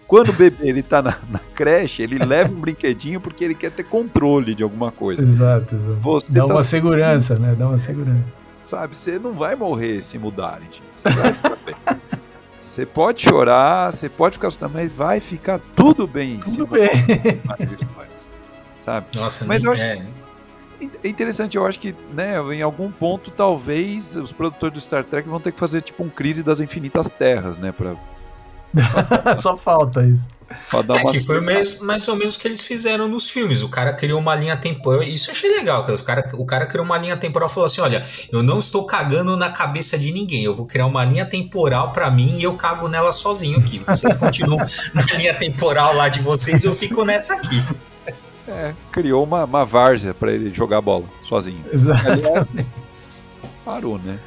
[0.08, 3.72] quando o bebê ele tá na, na, creche, ele leva um brinquedinho porque ele quer
[3.72, 5.24] ter controle de alguma coisa.
[5.24, 6.00] Exato, exato.
[6.02, 7.56] Você Dá tá uma segurança, né?
[7.58, 8.24] Dá uma segurança.
[8.62, 11.76] Sabe, você não vai morrer se mudarem, Você vai ficar bem.
[12.66, 16.40] Você pode chorar, você pode ficar assustado, mas vai ficar tudo bem.
[16.40, 16.90] Tudo bem.
[17.62, 18.30] histórias,
[18.82, 19.06] sabe?
[19.16, 20.04] Nossa, mas eu acho, é.
[21.04, 25.30] é interessante, eu acho que, né, em algum ponto, talvez os produtores do Star Trek
[25.30, 27.96] vão ter que fazer tipo um crise das infinitas terras, né, para
[29.40, 30.28] Só falta isso.
[30.48, 33.64] É que foi mais, mais ou menos o que eles fizeram nos filmes.
[33.64, 35.02] O cara criou uma linha temporal.
[35.02, 35.86] Isso eu achei legal.
[35.88, 38.86] O cara, o cara criou uma linha temporal e falou assim: olha, eu não estou
[38.86, 40.44] cagando na cabeça de ninguém.
[40.44, 43.80] Eu vou criar uma linha temporal para mim e eu cago nela sozinho aqui.
[43.80, 44.60] Vocês continuam
[44.94, 47.64] na linha temporal lá de vocês eu fico nessa aqui.
[48.48, 51.64] É, criou uma, uma várzea para ele jogar bola sozinho.
[51.74, 52.48] Exato.
[53.66, 54.20] parou, né?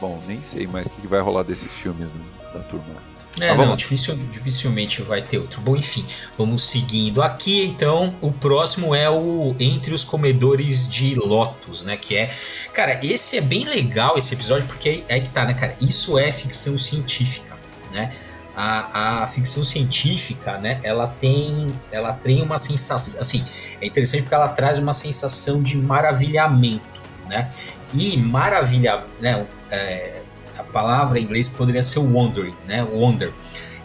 [0.00, 2.20] Bom, nem sei mais o que vai rolar desses filmes né,
[2.54, 3.15] da turma.
[3.40, 5.60] É, não, dificil, dificilmente vai ter outro.
[5.60, 6.06] Bom, enfim,
[6.38, 7.64] vamos seguindo aqui.
[7.64, 11.96] Então, o próximo é o Entre os Comedores de Lotus, né?
[11.96, 12.34] Que é.
[12.72, 15.76] Cara, esse é bem legal, esse episódio, porque é, é que tá, né, cara?
[15.80, 17.56] Isso é ficção científica,
[17.92, 18.12] né?
[18.58, 23.44] A, a, ficção científica, né, ela tem, ela tem uma sensação, assim,
[23.82, 27.50] é interessante porque ela traz uma sensação de maravilhamento, né,
[27.92, 30.22] e maravilha, né, é,
[30.72, 32.82] palavra em inglês poderia ser wondering, né?
[32.82, 33.32] Wonder.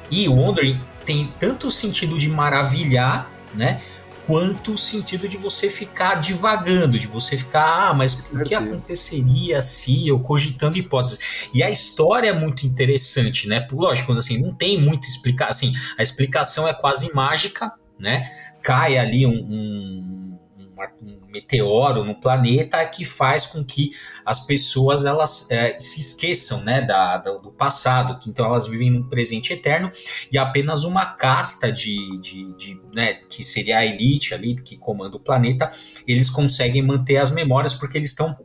[0.09, 3.81] E wondering tem tanto o sentido de maravilhar, né?
[4.25, 9.61] Quanto o sentido de você ficar divagando, de você ficar, ah, mas o que aconteceria
[9.61, 11.49] se eu cogitando hipóteses?
[11.53, 13.67] E a história é muito interessante, né?
[13.71, 18.29] Lógico, assim, não tem muita explicação, assim, a explicação é quase mágica, né?
[18.61, 20.20] Cai ali um, um,
[21.01, 23.91] um meteoro no planeta que faz com que
[24.25, 29.03] as pessoas elas é, se esqueçam né, da, do passado, que então elas vivem num
[29.03, 29.91] presente eterno
[30.31, 35.17] e apenas uma casta de, de, de né, que seria a elite ali que comanda
[35.17, 35.69] o planeta,
[36.07, 38.37] eles conseguem manter as memórias porque eles estão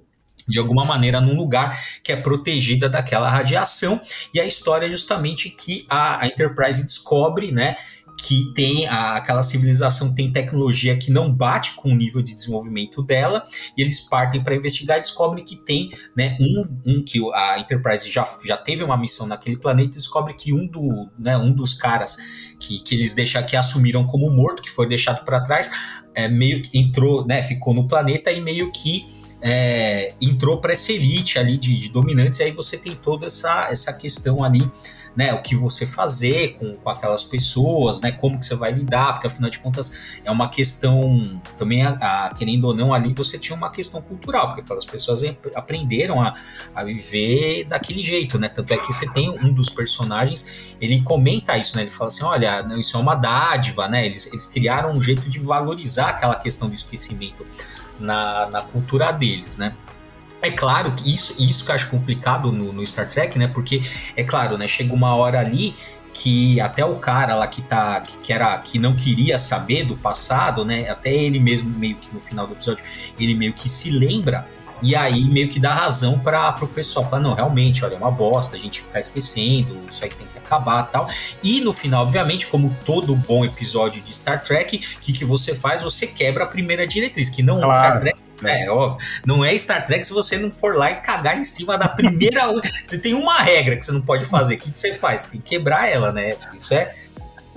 [0.46, 4.00] de alguma maneira num lugar que é protegida daquela radiação.
[4.32, 7.76] E a história é justamente que a, a Enterprise descobre, né,
[8.16, 13.02] que tem a, aquela civilização tem tecnologia que não bate com o nível de desenvolvimento
[13.02, 13.44] dela,
[13.76, 18.10] e eles partem para investigar e descobrem que tem né, um, um que a Enterprise
[18.10, 21.74] já, já teve uma missão naquele planeta e descobre que um, do, né, um dos
[21.74, 22.16] caras
[22.58, 25.70] que, que eles deixaram, que assumiram como morto, que foi deixado para trás,
[26.14, 29.04] é, meio que entrou, né, ficou no planeta e meio que
[29.48, 33.68] é, entrou para essa elite ali de, de, dominantes, e aí você tem toda essa,
[33.70, 34.68] essa questão ali,
[35.14, 39.12] né, o que você fazer com, com aquelas pessoas, né, como que você vai lidar,
[39.12, 43.38] porque afinal de contas é uma questão, também, a, a, querendo ou não, ali você
[43.38, 45.22] tinha uma questão cultural, porque aquelas pessoas
[45.54, 46.34] aprenderam a,
[46.74, 51.56] a viver daquele jeito, né, tanto é que você tem um dos personagens, ele comenta
[51.56, 55.00] isso, né, ele fala assim, olha, isso é uma dádiva, né, eles, eles criaram um
[55.00, 57.46] jeito de valorizar aquela questão do esquecimento,
[57.98, 59.74] na, na cultura deles, né?
[60.42, 63.48] É claro que isso, isso que eu acho complicado no, no, Star Trek, né?
[63.48, 63.82] Porque,
[64.14, 64.68] é claro, né?
[64.68, 65.74] Chega uma hora ali
[66.12, 68.00] que até o cara lá que tá.
[68.22, 70.88] Que, era, que não queria saber do passado, né?
[70.88, 72.84] Até ele mesmo, meio que no final do episódio,
[73.18, 74.46] ele meio que se lembra.
[74.82, 78.10] E aí meio que dá razão para o pessoal falar, não, realmente, olha, é uma
[78.10, 81.08] bosta a gente ficar esquecendo, isso aí tem que acabar tal.
[81.42, 85.54] E no final, obviamente, como todo bom episódio de Star Trek, o que, que você
[85.54, 85.82] faz?
[85.82, 87.74] Você quebra a primeira diretriz, que não claro.
[87.74, 88.98] Star Trek é, óbvio.
[89.24, 92.42] Não é Star Trek se você não for lá e cagar em cima da primeira.
[92.84, 94.56] você tem uma regra que você não pode fazer.
[94.56, 95.22] O que, que você faz?
[95.22, 96.36] Você tem que quebrar ela, né?
[96.56, 96.94] Isso é.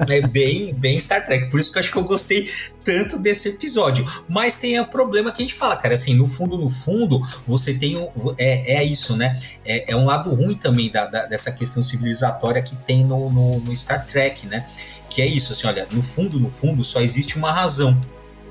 [0.07, 1.49] É bem, bem Star Trek.
[1.49, 2.49] Por isso que eu acho que eu gostei
[2.83, 4.05] tanto desse episódio.
[4.27, 5.93] Mas tem o problema que a gente fala, cara.
[5.93, 7.97] Assim, no fundo, no fundo, você tem.
[7.97, 9.39] Um, é, é isso, né?
[9.65, 13.59] É, é um lado ruim também da, da, dessa questão civilizatória que tem no, no,
[13.59, 14.65] no Star Trek, né?
[15.09, 17.99] Que é isso, assim, olha, no fundo, no fundo, só existe uma razão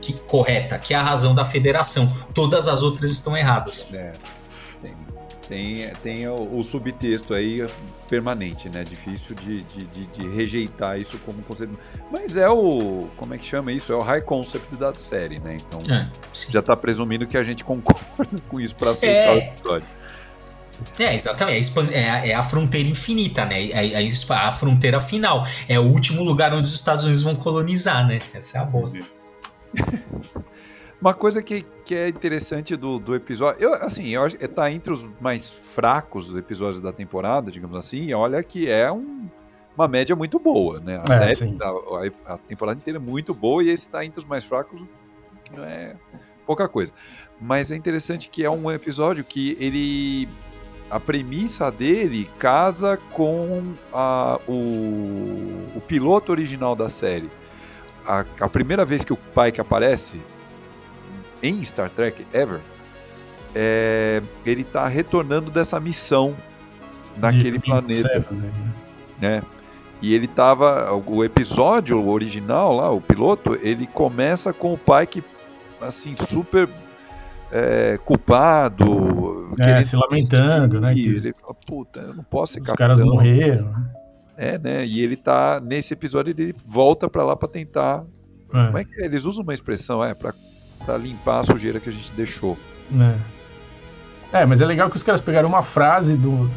[0.00, 2.12] que, correta, que é a razão da federação.
[2.34, 3.86] Todas as outras estão erradas.
[3.92, 4.12] É,
[5.48, 7.66] tem, tem o, o, subtexto aí
[8.06, 8.84] permanente, né?
[8.84, 11.78] Difícil de, de, de, de, rejeitar isso como conceito.
[12.12, 13.08] Mas é o.
[13.16, 13.92] Como é que chama isso?
[13.92, 15.56] É o high concept da série, né?
[15.56, 16.06] Então é,
[16.50, 19.34] já está presumindo que a gente concorda com isso para aceitar é.
[19.34, 19.88] o episódio.
[20.98, 21.72] É, exatamente.
[21.92, 23.68] É, é, a fronteira infinita, né?
[23.68, 25.46] É, é, a fronteira final.
[25.66, 28.18] É o último lugar onde os Estados Unidos vão colonizar, né?
[28.34, 28.98] Essa é a bosta.
[31.00, 35.08] Uma coisa que, que é interessante do, do episódio, eu, assim, eu, tá entre os
[35.20, 39.28] mais fracos dos episódios da temporada, digamos assim, olha que é um,
[39.76, 41.00] uma média muito boa, né?
[41.08, 44.24] A é, série, a, a, temporada inteira é muito boa e esse está entre os
[44.24, 44.80] mais fracos,
[45.44, 45.94] que não é
[46.44, 46.92] pouca coisa.
[47.40, 50.28] Mas é interessante que é um episódio que ele
[50.90, 57.30] a premissa dele casa com a, o, o piloto original da série
[58.08, 60.18] a, a primeira vez que o Pike aparece
[61.42, 62.60] em Star Trek ever,
[63.54, 66.36] é, ele está retornando dessa missão
[67.16, 68.52] naquele planeta, né?
[69.20, 69.42] né?
[70.00, 75.24] E ele tava, o episódio original lá, o piloto, ele começa com o Pike
[75.80, 76.68] assim super
[77.50, 80.94] é, culpado, é, se lamentando, né?
[80.94, 81.06] Que...
[81.08, 82.86] Ele fala, puta, eu não posso ser Os capitão.
[82.86, 83.70] caras morreram.
[83.70, 83.90] Né?
[84.36, 84.86] É, né?
[84.86, 88.04] E ele tá nesse episódio ele volta para lá para tentar.
[88.54, 88.66] É.
[88.66, 89.04] Como é que é?
[89.04, 90.32] eles usam uma expressão é para
[90.96, 92.56] limpar a sujeira que a gente deixou?
[94.32, 94.40] É.
[94.40, 94.46] é.
[94.46, 96.50] mas é legal que os caras pegaram uma frase do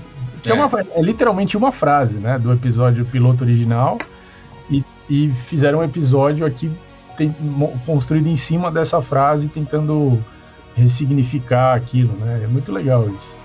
[0.46, 4.00] é, uma, é literalmente uma frase, né, do episódio piloto original
[4.70, 6.72] e, e fizeram um episódio aqui
[7.18, 7.36] tem,
[7.86, 10.24] construído em cima dessa frase, tentando
[10.76, 12.42] ressignificar aquilo, né?
[12.44, 13.41] É muito legal isso.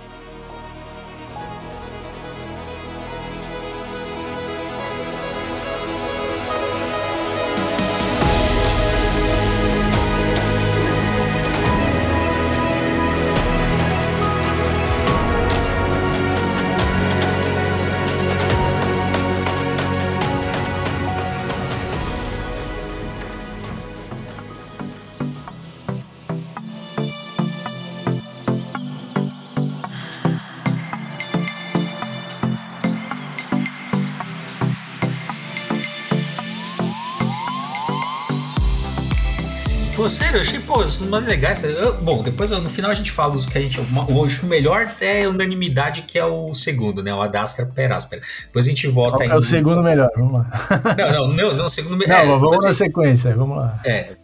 [40.09, 41.62] Sério, eu achei, pô, os mais legais.
[41.64, 43.81] Eu, bom, depois no final a gente fala os que a gente.
[44.09, 47.12] Hoje o melhor é unanimidade, que é o segundo, né?
[47.14, 48.23] O Adastra Peráspera.
[48.47, 49.31] Depois a gente volta aí.
[49.31, 50.95] É o segundo melhor, vamos lá.
[50.97, 52.27] Não, não, não, não o segundo melhor.
[52.27, 53.81] Não, é, vamos na sequência, vamos lá.
[53.85, 54.14] É.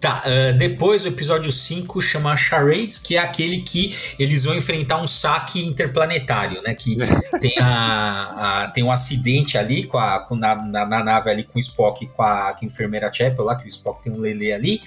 [0.00, 5.00] Tá, uh, depois o episódio 5 chama Charades, que é aquele que eles vão enfrentar
[5.00, 6.74] um saque interplanetário, né?
[6.74, 6.96] Que
[7.40, 11.44] tem, a, a, tem um acidente ali com a, com na, na, na, nave ali
[11.44, 14.18] com o Spock com a, com a enfermeira Chapel lá, que o Spock tem um
[14.18, 14.82] lelê ali.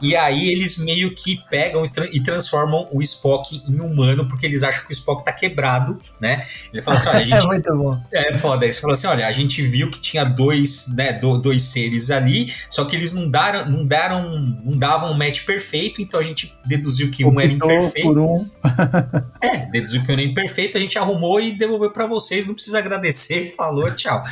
[0.00, 4.44] E aí eles meio que pegam e, tra e, transformam o Spock em humano, porque
[4.44, 6.44] eles acham que o Spock tá quebrado, né?
[6.72, 7.44] Ele fala assim: olha, a gente.
[7.44, 8.00] é muito bom.
[8.12, 8.64] É foda.
[8.64, 12.52] Eles falam assim: olha, a gente viu que tinha dois, né, do, dois seres ali,
[12.68, 16.54] só que eles não daram, não daram, não davam um match perfeito, então a gente
[16.64, 18.08] deduziu que um era imperfeito.
[18.08, 18.50] Por um.
[19.40, 22.78] é, deduziu que um era imperfeito, a gente arrumou e devolveu para vocês, não precisa
[22.78, 24.22] agradecer, falou, tchau.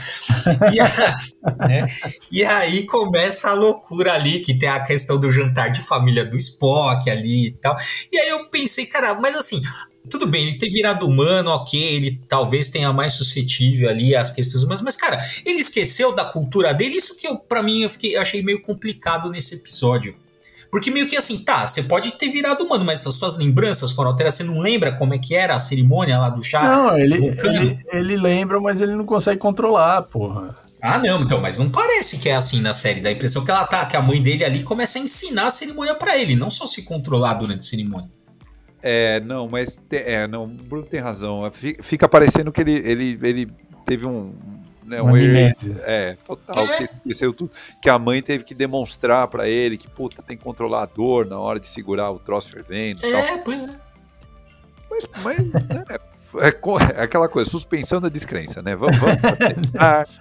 [0.73, 1.17] e, a,
[1.59, 1.87] Né?
[2.31, 6.37] E aí começa a loucura ali, que tem a questão do jantar de família do
[6.37, 7.77] Spock ali e tal.
[8.11, 9.63] E aí eu pensei, cara, mas assim,
[10.09, 14.63] tudo bem, ele ter virado humano, ok, ele talvez tenha mais suscetível ali às questões
[14.63, 16.97] humanas, mas, cara, ele esqueceu da cultura dele.
[16.97, 20.15] Isso que eu, para mim, eu, fiquei, achei meio complicado nesse episódio.
[20.71, 24.11] Porque meio que assim, tá, você pode ter virado humano, mas as suas lembranças foram
[24.11, 24.35] alteradas.
[24.35, 26.65] Você não lembra como é que era a cerimônia lá do chá?
[26.65, 30.53] Não, ele, ele, ele, lembra, mas ele não consegue controlar, porra.
[30.87, 33.01] Ah, não, então, mas não parece que é assim na série.
[33.01, 35.51] Dá a impressão que ela tá, que a mãe dele ali começa a ensinar a
[35.51, 38.11] cerimônia para ele, não só se controlar durante a cerimônia.
[38.83, 41.51] É, não, mas te, é, não, o Bruno tem razão.
[41.81, 43.49] Fica parecendo que ele, ele, ele
[43.87, 44.35] teve um,
[44.85, 46.77] né, um é, total, é.
[46.77, 47.51] que esqueceu tudo.
[47.81, 51.25] Que a mãe teve que demonstrar para ele que, puta, tem que controlar a dor
[51.25, 53.07] na hora de segurar o troço fervendo.
[53.07, 53.39] É, tal.
[53.39, 53.71] pois é.
[54.91, 58.77] Mas, mas né, é, é, aquela coisa, suspensão da descrença, né?
[58.77, 60.21] Vamos, vamos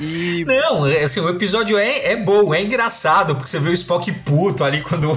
[0.00, 0.44] E...
[0.44, 4.10] Não, é, assim, o episódio é, é bom, é engraçado, porque você vê o Spock
[4.20, 5.10] puto ali quando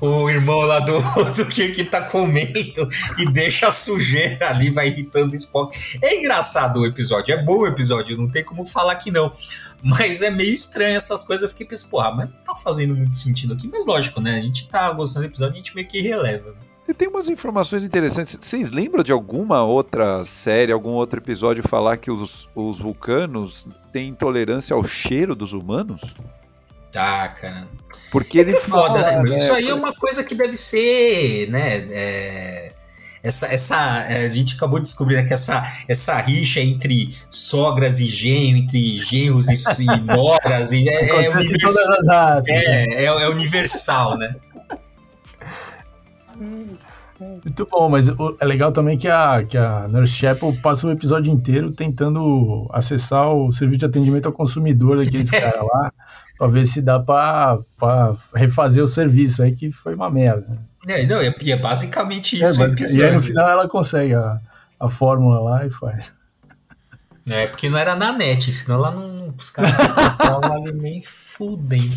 [0.00, 0.98] o, o irmão lá do,
[1.36, 5.76] do Kirk tá comendo e deixa a sujeira ali, vai irritando o Spock.
[6.00, 9.32] É engraçado o episódio, é bom o episódio, não tem como falar que não.
[9.82, 13.16] Mas é meio estranho essas coisas, eu fiquei pensando, pô, mas não tá fazendo muito
[13.16, 13.68] sentido aqui.
[13.68, 14.38] Mas lógico, né?
[14.38, 16.54] A gente tá gostando do episódio, a gente meio que releva.
[16.86, 16.88] Né?
[16.88, 18.36] E tem umas informações interessantes.
[18.40, 24.08] Vocês lembram de alguma outra série, algum outro episódio falar que os, os vulcanos têm
[24.08, 26.14] intolerância ao cheiro dos humanos?
[26.92, 27.66] Tá, cara.
[28.10, 29.36] Porque ele é foda, fala, né?
[29.36, 31.78] Isso aí é uma coisa que deve ser, né?
[31.90, 32.72] É,
[33.24, 38.04] essa, essa, a gente acabou de descobrir né, que essa, essa rixa entre sogras e
[38.04, 44.36] genro, entre genros e, e noras, e é, é, universal, é, é, é universal, né?
[46.36, 51.32] Muito bom, mas é legal também que a, que a Nurse Chapel passa o episódio
[51.32, 55.92] inteiro tentando acessar o serviço de atendimento ao consumidor daqueles caras lá,
[56.36, 60.58] pra ver se dá pra, pra refazer o serviço aí, que foi uma merda.
[60.86, 62.62] É, não, é, é basicamente é, isso.
[62.62, 64.40] É, e aí no final ela consegue a,
[64.78, 66.12] a fórmula lá e faz.
[67.28, 69.32] É, porque não era na net, senão lá não.
[69.38, 71.90] Os caras ali nem fudem.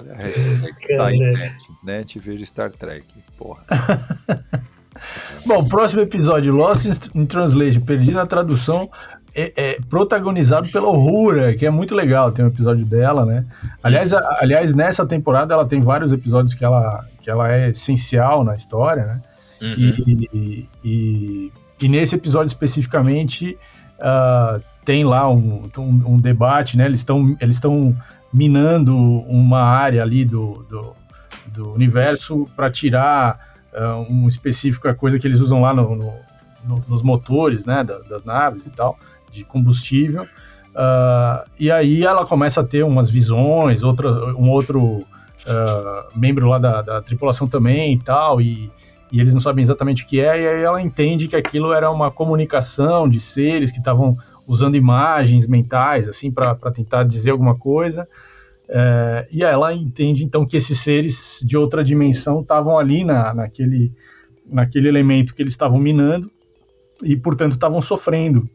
[0.00, 3.64] Olha a hashtag tá aí, net, net veja Star Trek, porra.
[5.46, 8.90] Bom, próximo episódio, Lost in Translation, perdi na tradução,
[9.34, 13.44] é, é, protagonizado pela Uhura, que é muito legal, tem um episódio dela, né?
[13.82, 18.42] Aliás, a, aliás, nessa temporada ela tem vários episódios que ela, que ela é essencial
[18.42, 19.22] na história, né?
[19.62, 19.74] Uhum.
[19.76, 23.58] E, e, e, nesse episódio especificamente
[23.98, 26.86] uh, tem lá um, um, um, debate, né?
[26.86, 27.94] Eles estão eles estão
[28.32, 30.96] minando uma área ali do, do,
[31.46, 33.38] do universo para tirar
[33.72, 36.14] uh, um específica coisa que eles usam lá no, no,
[36.64, 38.98] no, nos motores né, das, das naves e tal,
[39.30, 40.22] de combustível.
[40.70, 45.04] Uh, e aí ela começa a ter umas visões, outra, um outro uh,
[46.14, 48.70] membro lá da, da, tripulação também e tal, e,
[49.10, 51.90] e, eles não sabem exatamente o que é, e aí ela entende que aquilo era
[51.90, 54.16] uma comunicação de seres que estavam
[54.50, 58.08] usando imagens mentais, assim, para tentar dizer alguma coisa.
[58.68, 63.92] É, e ela entende, então, que esses seres de outra dimensão estavam ali na, naquele,
[64.44, 66.28] naquele elemento que eles estavam minando
[67.00, 68.50] e, portanto, estavam sofrendo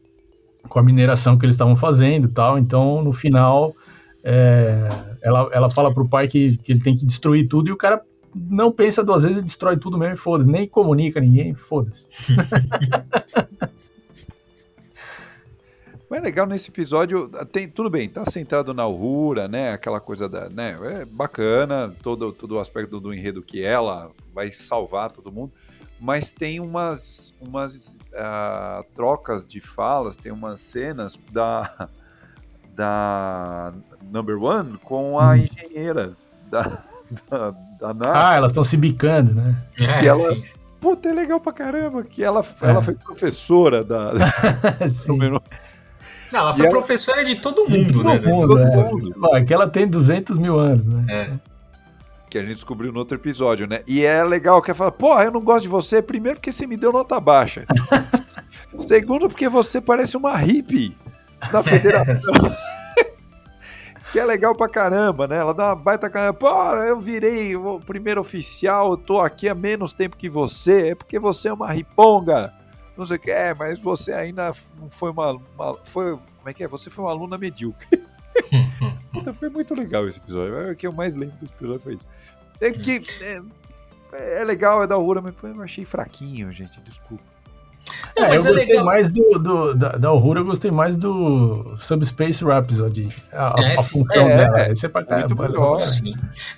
[0.68, 2.60] com a mineração que eles estavam fazendo tal.
[2.60, 3.74] Então, no final,
[4.22, 4.90] é,
[5.22, 8.02] ela, ela fala pro pai que, que ele tem que destruir tudo e o cara
[8.36, 12.06] não pensa duas vezes e destrói tudo mesmo, foda-se, nem comunica ninguém, foda-se.
[16.16, 19.74] Mas é legal nesse episódio, tem tudo bem, tá centrado na Uhura, né?
[19.74, 20.78] Aquela coisa da, né?
[21.02, 25.52] É bacana todo todo o aspecto do enredo que ela vai salvar todo mundo,
[26.00, 31.90] mas tem umas umas uh, trocas de falas, tem umas cenas da
[32.74, 35.36] da Number One com a hum.
[35.36, 36.14] engenheira
[36.50, 36.82] da,
[37.30, 38.30] da, da.
[38.30, 39.62] Ah, elas estão se bicando, né?
[39.78, 40.42] É, que ela, sim.
[40.80, 42.70] Puta, é legal pra caramba que ela, é.
[42.70, 44.14] ela foi professora da,
[44.80, 44.88] da
[46.32, 48.20] Não, ela foi professora de todo mundo, de todo né?
[48.20, 48.76] Mundo, todo é.
[48.76, 49.36] mundo.
[49.36, 51.06] É que ela tem 200 mil anos, né?
[51.10, 51.32] É.
[52.30, 53.82] Que a gente descobriu no outro episódio, né?
[53.88, 56.68] E é legal que ela fala, porra, eu não gosto de você, primeiro porque você
[56.68, 57.66] me deu nota baixa.
[58.78, 60.98] Segundo, porque você parece uma hippie
[61.52, 62.34] da federação.
[64.12, 65.38] que é legal pra caramba, né?
[65.38, 66.34] Ela dá uma baita caramba.
[66.34, 70.96] Pô, eu virei o primeiro oficial, eu tô aqui há menos tempo que você, é
[70.96, 72.52] porque você é uma riponga
[72.98, 76.54] não sei o que, é, mas você ainda não foi uma, uma, foi, como é
[76.54, 76.68] que é?
[76.68, 77.88] Você foi uma aluna medíocre.
[79.14, 80.56] então foi muito legal esse episódio.
[80.56, 82.08] É o que eu mais lembro desse episódio foi isso.
[82.62, 87.35] É que é, é legal, é da hora, mas eu achei fraquinho, gente, desculpa.
[88.18, 88.86] É, eu é gostei legal.
[88.86, 93.10] mais do, do da, da eu gostei mais do Subspace Rhapsody.
[93.32, 94.72] A, é, a função é, dela.
[94.72, 95.76] Esse é pra cá, muito melhor.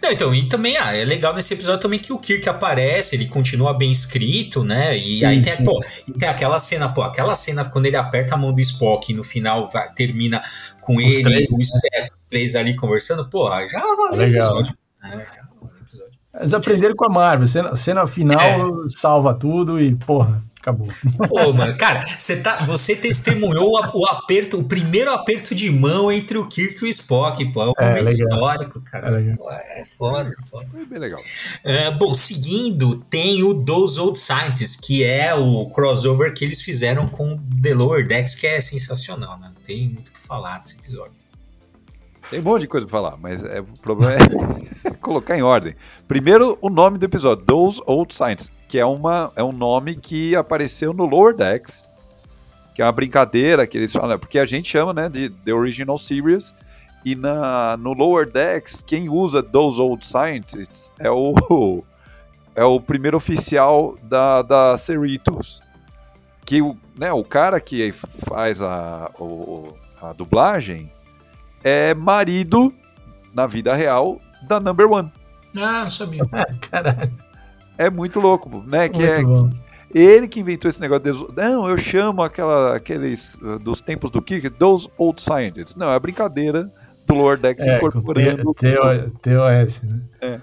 [0.02, 3.28] Não, então, e também ah, é legal nesse episódio também que o Kirk aparece, ele
[3.28, 4.96] continua bem escrito, né?
[4.96, 5.80] E sim, aí tem, pô,
[6.20, 9.24] tem aquela cena, pô, aquela cena quando ele aperta a mão do Spock e no
[9.24, 10.44] final vai, termina
[10.80, 12.08] com os ele três, e os, né?
[12.20, 14.54] os três ali conversando, pô, já valeu legal.
[14.54, 14.78] o episódio.
[15.04, 15.38] É,
[16.40, 17.48] eles aprenderam com a Marvel.
[17.48, 18.90] Cena, cena final é.
[18.90, 20.88] salva tudo e, porra, acabou.
[21.28, 26.12] Pô, mano, cara, você, tá, você testemunhou o, o, aperto, o primeiro aperto de mão
[26.12, 27.64] entre o Kirk e o Spock, pô.
[27.64, 28.30] É um é, momento legal.
[28.30, 29.22] histórico, cara.
[29.22, 30.68] É, pô, é foda, foda.
[30.76, 31.22] É bem legal.
[31.64, 37.08] É, bom, seguindo, tem o Those Old Scientists, que é o crossover que eles fizeram
[37.08, 39.52] com The Lower Decks, que é sensacional, né?
[39.54, 41.14] Não tem muito o que falar desse episódio.
[42.30, 44.16] Tem um monte de coisa pra falar, mas é, o problema
[44.84, 45.76] é colocar em ordem.
[46.08, 50.36] Primeiro, o nome do episódio, Those Old Scientists que é, uma, é um nome que
[50.36, 51.90] apareceu no Lower Decks,
[52.76, 55.98] que é uma brincadeira que eles falam, porque a gente chama né, de The Original
[55.98, 56.54] Series,
[57.06, 61.84] e na, no Lower Decks, quem usa Those Old Scientists é o,
[62.54, 65.62] é o primeiro oficial da, da Cerritos.
[66.46, 70.92] Que o, né, o cara que faz a, o, a dublagem
[71.68, 72.74] é marido,
[73.34, 75.12] na vida real, da Number One.
[75.54, 76.26] Ah, não sabia.
[76.72, 77.12] Caralho.
[77.78, 78.88] É muito louco, né?
[78.88, 79.52] Que é bom.
[79.94, 81.04] ele que inventou esse negócio.
[81.04, 85.76] De, não, eu chamo aquela, aqueles uh, dos tempos do Kirk, those old scientists.
[85.76, 86.72] Não, é a brincadeira
[87.06, 88.54] do Lord Dex é, incorporando.
[88.54, 90.02] TOS, né?
[90.22, 90.40] É.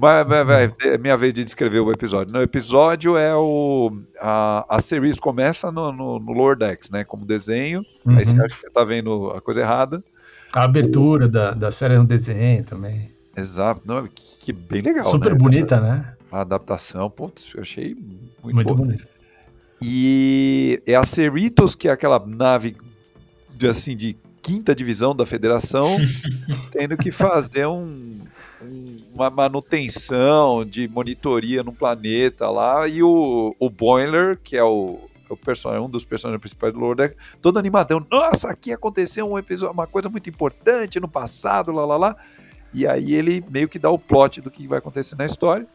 [0.00, 2.32] Mas vai, vai, é minha vez de descrever o episódio.
[2.32, 3.90] No episódio é o.
[4.20, 7.02] A, a series começa no, no, no Lower Decks, né?
[7.02, 7.84] Como desenho.
[8.06, 8.16] Uhum.
[8.16, 10.02] Aí você acha que você tá vendo a coisa errada.
[10.52, 13.10] A abertura da, da série no desenho também.
[13.36, 15.10] Exato, não, que bem legal.
[15.10, 15.38] Super né?
[15.38, 16.14] bonita, né?
[16.30, 17.94] A adaptação, putz, eu achei
[18.42, 19.08] muito, muito bonita.
[19.82, 22.76] E é a Cerritos, que é aquela nave
[23.54, 25.88] de, assim, de quinta divisão da federação,
[26.72, 28.20] tendo que fazer um, um,
[29.14, 34.98] uma manutenção de monitoria no planeta lá, e o, o Boiler, que é o,
[35.28, 38.04] é o personagem, um dos personagens principais do Lord todo animadão.
[38.10, 42.16] Nossa, aqui aconteceu um episódio, uma coisa muito importante no passado, lá, lá, lá.
[42.72, 45.66] E aí ele meio que dá o plot do que vai acontecer na história.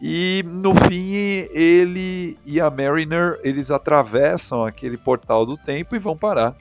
[0.00, 1.12] E no fim
[1.52, 6.56] ele e a Mariner eles atravessam aquele portal do tempo e vão parar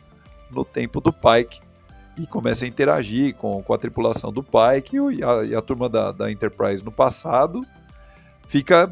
[0.51, 1.59] no tempo do Pike
[2.17, 5.87] e começam a interagir com, com a tripulação do Pike e a, e a turma
[5.87, 7.65] da, da, Enterprise no passado
[8.47, 8.91] fica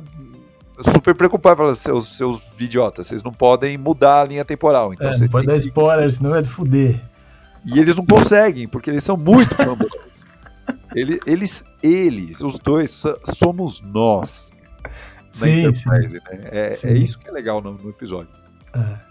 [0.82, 4.94] super preocupada, fala, seus, seus idiotas, vocês não podem mudar a linha temporal.
[4.94, 7.02] Então é, vocês pode dar spoiler, senão é de fuder.
[7.66, 10.26] E eles não conseguem, porque eles são muito fanboys.
[10.96, 14.50] Ele, eles, eles, os dois, somos nós.
[15.30, 16.38] Sim, Enterprise, sim.
[16.38, 16.50] Né?
[16.52, 16.88] É, sim.
[16.88, 18.32] é isso que é legal no, no episódio.
[18.74, 19.09] É.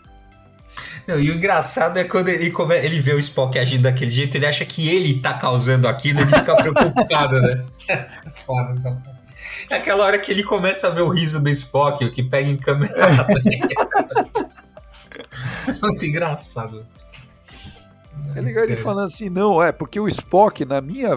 [1.06, 2.52] Não, e o engraçado é quando ele,
[2.82, 6.34] ele vê o Spock agindo daquele jeito, ele acha que ele tá causando aquilo, ele
[6.34, 7.64] fica preocupado, né?
[8.46, 9.02] Foda essa
[9.70, 12.48] É aquela hora que ele começa a ver o riso do Spock, o que pega
[12.48, 13.26] em câmera.
[15.82, 16.84] Muito engraçado.
[18.34, 21.10] É legal ele falando assim, não, é porque o Spock, na minha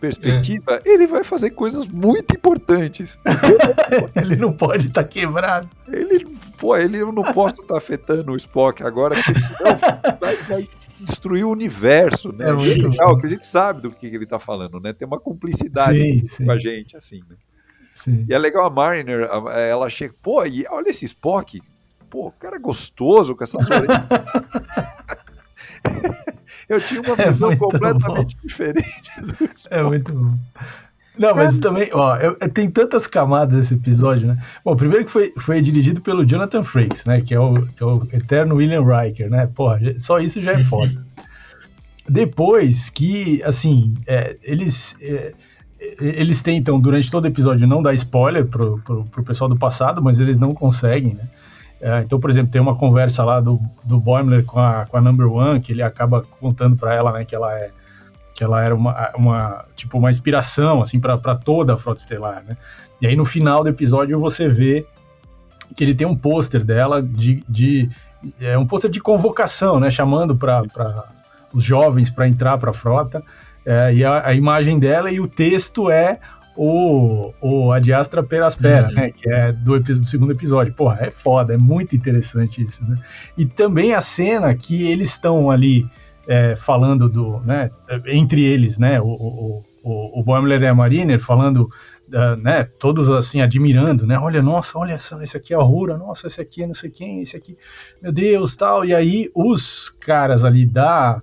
[0.00, 0.88] perspectiva, é.
[0.88, 3.18] ele vai fazer coisas muito importantes.
[4.14, 5.68] ele não pode estar tá quebrado.
[5.88, 6.26] Ele,
[6.58, 10.68] pô, ele eu não posso estar tá afetando o Spock agora, porque senão vai, vai
[11.00, 12.50] destruir o universo, né?
[12.50, 14.92] É muito legal, que a gente sabe do que ele está falando, né?
[14.92, 16.50] Tem uma cumplicidade sim, com sim.
[16.50, 17.36] a gente, assim, né?
[17.94, 18.26] Sim.
[18.28, 19.28] E é legal a Mariner,
[19.70, 21.60] ela chega, pô, e olha esse Spock,
[22.10, 23.88] pô, o cara é gostoso com essas orelhas.
[26.68, 28.42] eu tinha uma é visão é completamente bom.
[28.42, 29.68] diferente do esporte.
[29.70, 30.38] É muito bom.
[31.18, 34.38] Não, mas também, ó, eu, tem tantas camadas esse episódio, né?
[34.64, 37.20] Bom, primeiro que foi, foi dirigido pelo Jonathan Frakes, né?
[37.20, 39.48] Que é o, que é o eterno William Riker, né?
[39.52, 41.04] Porra, só isso já é foda.
[42.08, 45.32] Depois que, assim, é, eles, é,
[46.00, 50.00] eles tentam, durante todo o episódio, não dar spoiler pro, pro, pro pessoal do passado,
[50.00, 51.28] mas eles não conseguem, né?
[51.80, 55.00] É, então, por exemplo, tem uma conversa lá do, do Boimler com a, com a
[55.00, 57.70] Number One, que ele acaba contando para ela, né, que ela é
[58.38, 62.56] que ela era uma, uma tipo uma inspiração assim para toda a frota estelar, né?
[63.02, 64.86] E aí no final do episódio você vê
[65.74, 67.90] que ele tem um pôster dela de, de
[68.40, 70.62] é um pôster de convocação, né, chamando para
[71.52, 73.24] os jovens para entrar para a frota.
[73.66, 76.20] É, e a, a imagem dela e o texto é
[76.56, 78.94] o, o Adiastra Peraspera, uhum.
[78.94, 79.10] né?
[79.10, 80.72] Que é do, do, segundo episódio.
[80.74, 82.96] Porra, é foda, é muito interessante isso, né?
[83.36, 85.88] E também a cena que eles estão ali
[86.28, 87.70] é, falando do, né?
[88.06, 89.00] Entre eles, né?
[89.00, 91.70] O, o, o, o Boimler e a Mariner falando
[92.08, 94.18] uh, né, todos assim admirando, né?
[94.18, 96.90] Olha, nossa, olha só, esse aqui é a Rura, nossa, esse aqui é não sei
[96.90, 97.56] quem, esse aqui,
[98.02, 98.84] meu Deus, tal.
[98.84, 101.22] E aí os caras ali da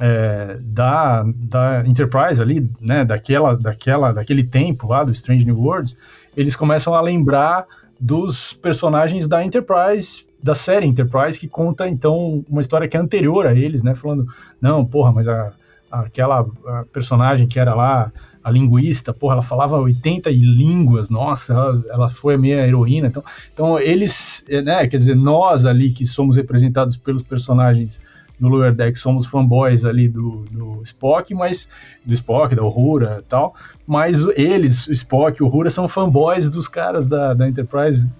[0.00, 5.96] é, da, da Enterprise ali, né, daquela, daquela, daquele tempo lá do Strange New Worlds,
[6.36, 7.66] eles começam a lembrar
[8.00, 13.46] dos personagens da Enterprise, da série Enterprise, que conta então uma história que é anterior
[13.46, 14.26] a eles, né, falando,
[14.60, 15.52] não, porra, mas a,
[15.90, 18.10] aquela a personagem que era lá
[18.42, 23.06] a linguista, porra, ela falava 80 línguas, nossa, ela, ela foi a minha heroína.
[23.06, 23.22] Então,
[23.54, 28.00] então, eles, né, quer dizer, nós ali que somos representados pelos personagens
[28.42, 31.68] no Lower Deck somos fanboys ali do, do Spock, mas
[32.04, 33.54] do Spock, da Uhura e tal,
[33.86, 38.10] mas eles, o Spock e o Uhura, são fanboys dos caras da, da Enterprise,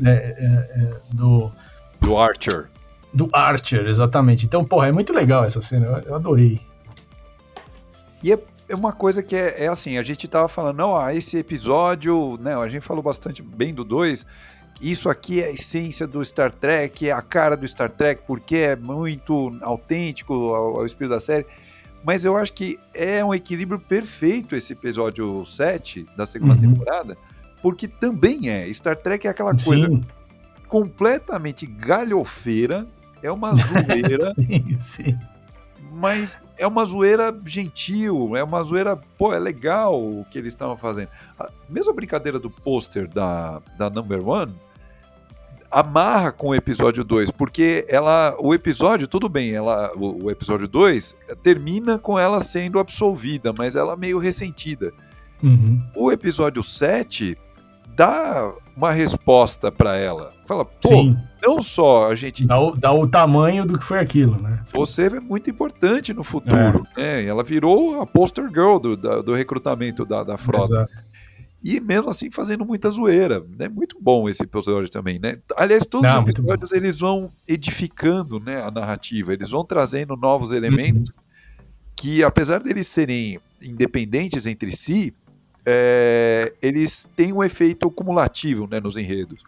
[0.00, 1.50] né, é, é, do...
[2.00, 2.68] Do Archer.
[3.12, 4.46] Do Archer, exatamente.
[4.46, 6.60] Então, porra, é muito legal essa cena, eu, adorei.
[8.22, 8.38] E é,
[8.68, 12.38] é uma coisa que é, é, assim, a gente tava falando, não, ah, esse episódio,
[12.40, 14.24] né, a gente falou bastante bem do 2,
[14.80, 18.56] isso aqui é a essência do Star Trek, é a cara do Star Trek, porque
[18.56, 21.46] é muito autêntico ao, ao espírito da série.
[22.02, 26.60] Mas eu acho que é um equilíbrio perfeito esse episódio 7 da segunda uhum.
[26.60, 27.16] temporada,
[27.60, 28.72] porque também é.
[28.72, 30.02] Star Trek é aquela coisa sim.
[30.70, 32.86] Completamente galhofeira,
[33.22, 34.34] é uma zoeira.
[34.36, 35.18] sim, sim
[35.92, 40.76] mas é uma zoeira gentil, é uma zoeira, pô, é legal o que eles estavam
[40.76, 41.08] fazendo.
[41.38, 44.54] A mesma brincadeira do pôster da, da Number One
[45.70, 50.66] amarra com o episódio 2, porque ela, o episódio, tudo bem, ela, o, o episódio
[50.66, 54.92] 2 termina com ela sendo absolvida, mas ela meio ressentida.
[55.42, 55.80] Uhum.
[55.94, 57.36] O episódio 7
[58.00, 60.32] dá uma resposta para ela.
[60.46, 61.18] Fala, pô, Sim.
[61.42, 62.46] não só a gente.
[62.46, 64.62] Dá o, dá o, tamanho do que foi aquilo, né?
[64.72, 66.82] Você é muito importante no futuro.
[66.96, 67.22] É.
[67.22, 67.24] Né?
[67.26, 70.74] Ela virou a poster girl do, do recrutamento da, da frota.
[70.74, 71.10] Exato.
[71.62, 73.44] E mesmo assim fazendo muita zoeira.
[73.58, 75.38] É muito bom esse episódio também, né?
[75.54, 80.52] Aliás, todos não, os episódios eles vão edificando né, a narrativa, eles vão trazendo novos
[80.52, 81.22] elementos uhum.
[81.94, 85.12] que, apesar deles serem independentes entre si,
[85.64, 89.42] é, eles têm um efeito cumulativo né, nos enredos.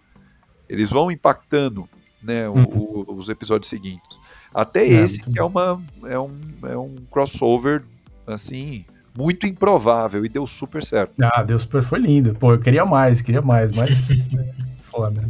[0.68, 1.88] Eles vão impactando
[2.22, 2.64] né, o, uhum.
[3.08, 4.18] o, os episódios seguintes.
[4.54, 7.82] Até é, esse que é, uma, é, um, é um crossover
[8.26, 8.84] assim
[9.16, 11.14] muito improvável e deu super certo.
[11.22, 12.34] Ah, deu super, foi lindo.
[12.34, 14.08] Pô, eu queria mais, queria mais, mas
[14.90, 15.22] foda.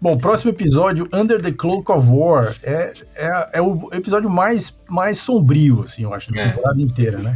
[0.00, 5.18] Bom, próximo episódio, Under the Cloak of War, é, é, é o episódio mais, mais
[5.18, 6.48] sombrio, assim, eu acho, da é.
[6.50, 7.34] temporada inteira, né?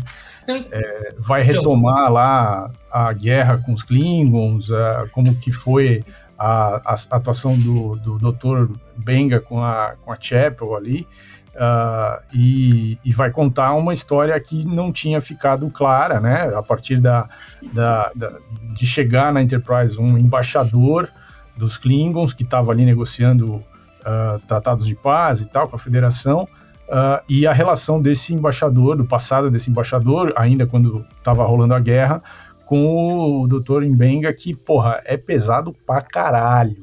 [0.49, 6.05] É, vai retomar lá a guerra com os Klingons, uh, como que foi
[6.39, 8.73] a, a, atuação do, do Dr.
[8.97, 11.07] Benga com a, com a Chapel ali,
[11.55, 16.51] uh, e, e, vai contar uma história que não tinha ficado clara, né?
[16.55, 17.29] A partir da,
[17.73, 18.39] da, da
[18.75, 21.09] de chegar na Enterprise um embaixador
[21.57, 26.49] dos Klingons que estava ali negociando uh, tratados de paz e tal com a Federação,
[26.91, 31.79] Uh, e a relação desse embaixador, do passado desse embaixador, ainda quando estava rolando a
[31.79, 32.21] guerra,
[32.67, 33.85] com o Dr.
[33.85, 36.77] Imbenga, que, porra, é pesado pra caralho.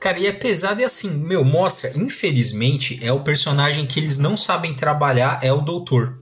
[0.00, 4.36] Cara, e é pesado e assim, meu, mostra, infelizmente, é o personagem que eles não
[4.36, 6.18] sabem trabalhar, é o doutor.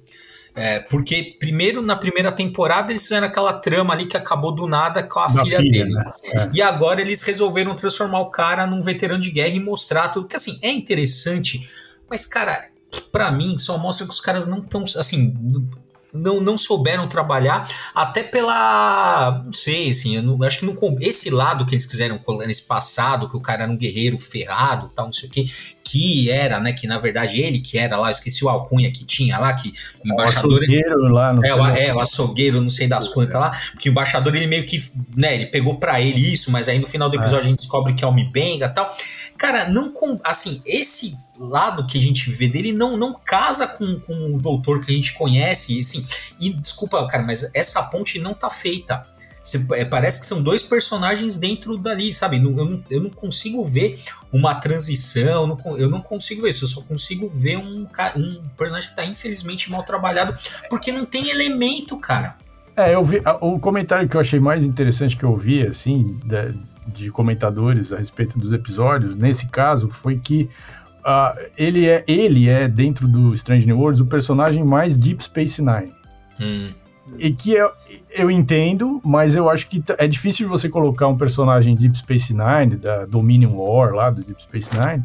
[0.54, 5.02] É, porque primeiro, na primeira temporada, eles fizeram aquela trama ali que acabou do nada
[5.02, 5.94] com a filha, filha, dele.
[5.94, 6.12] Né?
[6.34, 6.50] É.
[6.52, 10.28] E agora eles resolveram transformar o cara num veterano de guerra e mostrar tudo.
[10.28, 11.66] Que assim, é interessante,
[12.12, 12.66] mas, cara,
[13.00, 15.34] para mim só mostra que os caras não estão assim
[16.12, 19.42] não, não souberam trabalhar, até pela.
[19.44, 23.28] Não sei, assim, eu não, acho que não, esse lado que eles quiseram nesse passado,
[23.28, 25.46] que o cara era um guerreiro ferrado, tal, não sei o quê,
[25.92, 29.38] que era, né, que na verdade ele que era lá, esqueci o alcunha que tinha
[29.38, 30.52] lá, que o embaixador.
[30.52, 33.90] O açougueiro lá, não é, o, é, o açougueiro, não sei das quantas lá, porque
[33.90, 34.82] o embaixador ele meio que,
[35.14, 37.44] né, ele pegou para ele isso, mas aí no final do episódio é.
[37.44, 38.88] a gente descobre que é o Mibenga e tal.
[39.36, 39.92] Cara, não.
[40.24, 44.80] Assim, esse lado que a gente vê dele não, não casa com, com o doutor
[44.80, 46.06] que a gente conhece, assim,
[46.40, 49.06] e desculpa, cara, mas essa ponte não tá feita.
[49.72, 52.36] É, parece que são dois personagens dentro dali, sabe?
[52.36, 53.98] eu, não, eu não consigo ver
[54.32, 57.86] uma transição, não, eu não consigo ver isso, eu só consigo ver um,
[58.16, 60.34] um personagem que tá infelizmente mal trabalhado,
[60.70, 62.36] porque não tem elemento, cara.
[62.76, 63.20] É, eu vi.
[63.40, 66.54] O comentário que eu achei mais interessante que eu vi, assim, de,
[66.86, 70.48] de comentadores a respeito dos episódios, nesse caso, foi que
[71.00, 75.60] uh, ele, é, ele é, dentro do Strange New Worlds, o personagem mais Deep Space
[75.60, 75.92] Nine.
[76.40, 76.72] Hum.
[77.18, 77.70] E que eu,
[78.14, 82.76] eu entendo, mas eu acho que é difícil você colocar um personagem Deep Space Nine,
[82.76, 85.04] da Dominion War, lá do Deep Space Nine,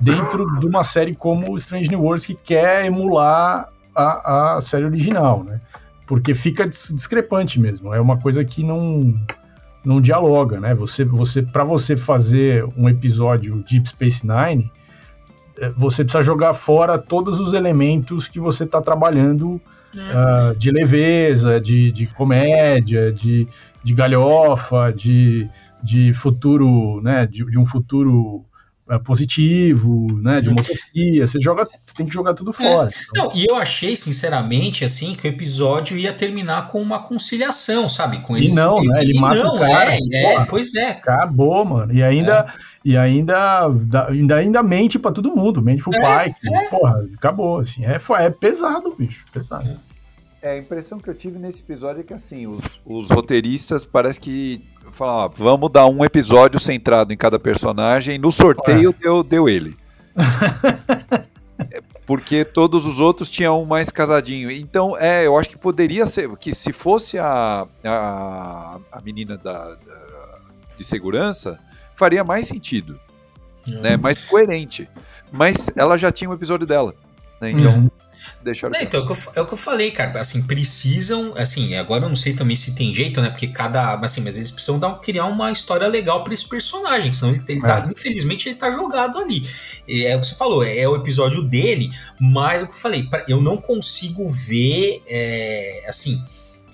[0.00, 5.44] dentro de uma série como Strange New Worlds, que quer emular a, a série original,
[5.44, 5.60] né?
[6.06, 7.92] porque fica discrepante mesmo.
[7.92, 9.14] É uma coisa que não
[9.84, 10.74] não dialoga, né?
[10.74, 14.68] Você, você, para você fazer um episódio Deep Space Nine,
[15.58, 19.60] é, você precisa jogar fora todos os elementos que você está trabalhando
[20.00, 23.46] uh, de leveza, de, de comédia, de,
[23.82, 25.48] de galhofa, de,
[25.82, 27.26] de futuro, né?
[27.26, 28.44] De, de um futuro
[28.90, 30.40] uh, positivo, né?
[30.40, 31.26] De utopia.
[31.26, 32.54] Você joga, você tem que jogar tudo é.
[32.54, 32.88] fora.
[32.88, 32.94] É.
[33.10, 33.24] Então.
[33.26, 38.20] Não, e eu achei, sinceramente, assim, que o episódio ia terminar com uma conciliação, sabe?
[38.20, 38.54] Com eles.
[38.54, 39.02] E não, né?
[39.02, 39.94] Ele mata não, o cara.
[39.94, 40.90] É, é, pois é.
[40.90, 41.92] Acabou, mano.
[41.92, 42.46] E ainda.
[42.72, 43.66] É e ainda,
[44.08, 46.32] ainda, ainda mente para todo mundo, mente pro é, pai.
[46.40, 46.68] Que, é.
[46.68, 47.84] Porra, acabou, assim.
[47.84, 49.68] É, é pesado, bicho, pesado.
[50.46, 54.20] É, a impressão que eu tive nesse episódio é que, assim, os, os roteiristas parece
[54.20, 59.02] que falaram, vamos dar um episódio centrado em cada personagem, no sorteio é.
[59.02, 59.76] deu, deu ele.
[62.06, 64.48] porque todos os outros tinham um mais casadinho.
[64.48, 69.74] Então, é, eu acho que poderia ser, que se fosse a, a, a menina da,
[69.74, 70.38] da
[70.76, 71.58] de segurança,
[71.96, 73.00] faria mais sentido,
[73.66, 73.80] uhum.
[73.80, 73.96] né?
[73.96, 74.88] Mais coerente.
[75.32, 76.94] Mas ela já tinha um episódio dela,
[77.40, 77.50] né?
[77.50, 77.90] Então, uhum.
[78.42, 78.72] Deixaram.
[78.72, 80.20] Não, então, é o, eu, é o, que eu, falei, cara.
[80.20, 83.30] Assim, precisam, assim, agora eu não sei também se tem jeito, né?
[83.30, 87.32] Porque cada, assim, mas eles precisam dar, criar uma história legal para esse personagem, senão
[87.32, 87.90] ele, ele tá, é.
[87.90, 89.48] infelizmente, ele tá jogado ali.
[89.88, 92.78] É o que você falou, é, é o episódio dele, mas é o que eu
[92.78, 96.22] falei, eu não consigo ver, é, assim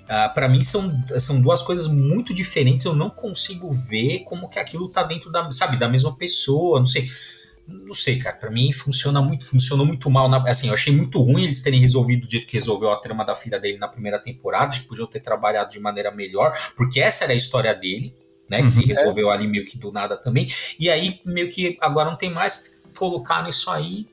[0.02, 2.84] Uh, ah, para mim são, são duas coisas muito diferentes.
[2.84, 6.78] Eu não consigo ver como que aquilo tá dentro da, sabe, da mesma pessoa.
[6.78, 7.08] Não sei.
[7.66, 8.36] Não sei, cara.
[8.36, 10.28] Para mim funciona muito, funcionou muito mal.
[10.28, 13.24] Na, assim, eu achei muito ruim eles terem resolvido do jeito que resolveu a trama
[13.24, 14.66] da filha dele na primeira temporada.
[14.66, 18.14] Acho que podiam ter trabalhado de maneira melhor, porque essa era a história dele,
[18.50, 18.58] né?
[18.58, 19.34] Que uhum, se resolveu é.
[19.34, 20.52] ali meio que do nada também.
[20.78, 24.06] E aí, meio que agora não tem mais colocar nisso aí,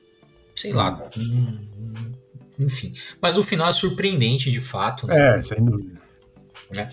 [0.54, 1.02] sei lá.
[1.16, 1.70] Hum
[2.60, 2.92] enfim.
[3.20, 5.06] Mas o final é surpreendente, de fato.
[5.06, 5.38] Né?
[5.38, 6.00] É, sem dúvida.
[6.72, 6.88] É.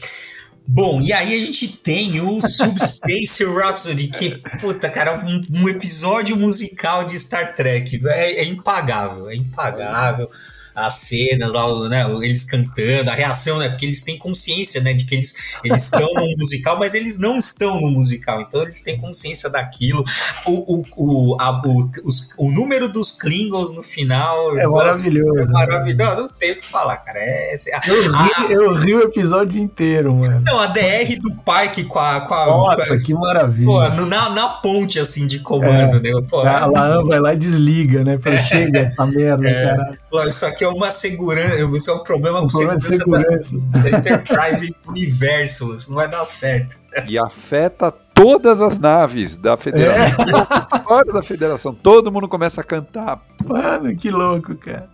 [0.70, 6.36] Bom, e aí a gente tem o Subspace Rhapsody, que, puta, cara, um, um, episódio
[6.36, 8.02] musical de Star Trek.
[8.08, 10.30] É, é impagável, é impagável
[10.78, 15.06] as cenas lá, né, eles cantando, a reação, né, porque eles têm consciência, né, de
[15.06, 19.00] que eles, eles estão no musical, mas eles não estão no musical, então eles têm
[19.00, 20.04] consciência daquilo.
[20.46, 25.40] O, o, o, a, o, os, o número dos Klingons no final é maravilhoso.
[25.40, 25.98] É maravilhoso.
[25.98, 27.20] Não, não tem o que falar, cara.
[27.20, 30.44] É, é eu, ri, a, eu ri o episódio inteiro, mano.
[30.46, 32.22] Não, a DR do Pike com a.
[32.22, 33.66] Com a Nossa, com a, que maravilha.
[33.66, 36.12] Pô, na, na ponte, assim, de comando, é, né?
[36.30, 38.18] Pô, a Laan vai lá e desliga, né?
[38.18, 39.98] Pra chega essa merda, é, cara.
[40.28, 43.58] Isso aqui é uma segurança, isso é um problema com segurança, segurança.
[43.58, 46.78] Da, da Enterprise universo, isso não vai dar certo.
[47.08, 50.26] E afeta todas as naves da federação.
[50.26, 50.84] É.
[50.84, 53.22] Fora da federação, todo mundo começa a cantar.
[53.46, 54.90] Mano, que louco, cara.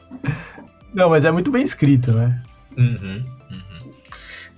[0.94, 2.42] Não, mas é muito bem escrito, né?
[2.76, 3.92] Uhum, uhum.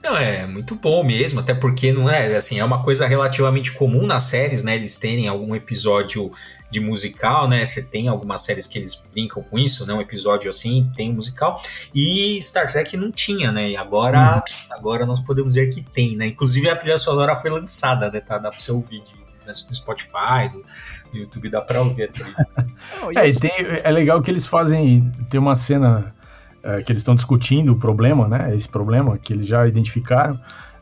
[0.03, 4.05] Não, é muito bom mesmo, até porque não é assim, é uma coisa relativamente comum
[4.05, 4.75] nas séries, né?
[4.75, 6.31] Eles terem algum episódio
[6.75, 7.63] de musical, né?
[7.63, 9.93] Você tem algumas séries que eles brincam com isso, né?
[9.93, 11.59] Um episódio assim tem um musical.
[11.93, 13.71] E Star Trek não tinha, né?
[13.71, 14.75] E agora, uhum.
[14.75, 16.27] agora nós podemos dizer que tem, né?
[16.27, 18.19] Inclusive a trilha sonora foi lançada, né?
[18.19, 19.01] Tá, dá pra você ouvir
[19.45, 20.65] no Spotify, do,
[21.13, 22.47] no YouTube dá pra ouvir a trilha.
[23.15, 23.51] é, tem,
[23.83, 25.09] é legal que eles fazem.
[25.29, 26.13] Tem uma cena
[26.61, 28.53] é, que eles estão discutindo o problema, né?
[28.53, 30.35] Esse problema que eles já identificaram.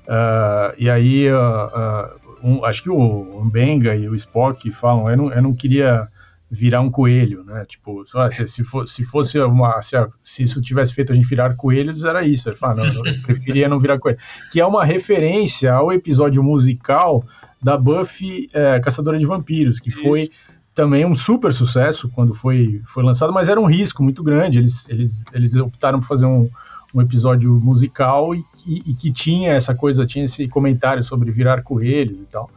[0.04, 5.18] Uh, e aí uh, uh, um, acho que o Mbenga e o Spock falam, eu
[5.18, 6.08] não, eu não queria
[6.52, 7.66] virar um coelho, né?
[7.66, 9.82] Tipo, se, se, for, se fosse uma.
[9.82, 12.48] Se, se, isso tivesse feito a gente virar coelhos, era isso.
[12.48, 14.20] Ele fala, não, eu preferia não virar coelho.
[14.52, 17.24] Que é uma referência ao episódio musical
[17.62, 20.30] da Buffy é, Caçadora de Vampiros, que foi
[20.76, 24.60] também um super sucesso quando foi, foi lançado, mas era um risco muito grande.
[24.60, 26.50] Eles, eles, eles optaram por fazer um,
[26.94, 31.64] um episódio musical e, e, e, que tinha essa coisa, tinha esse comentário sobre virar
[31.64, 32.50] coelhos e tal.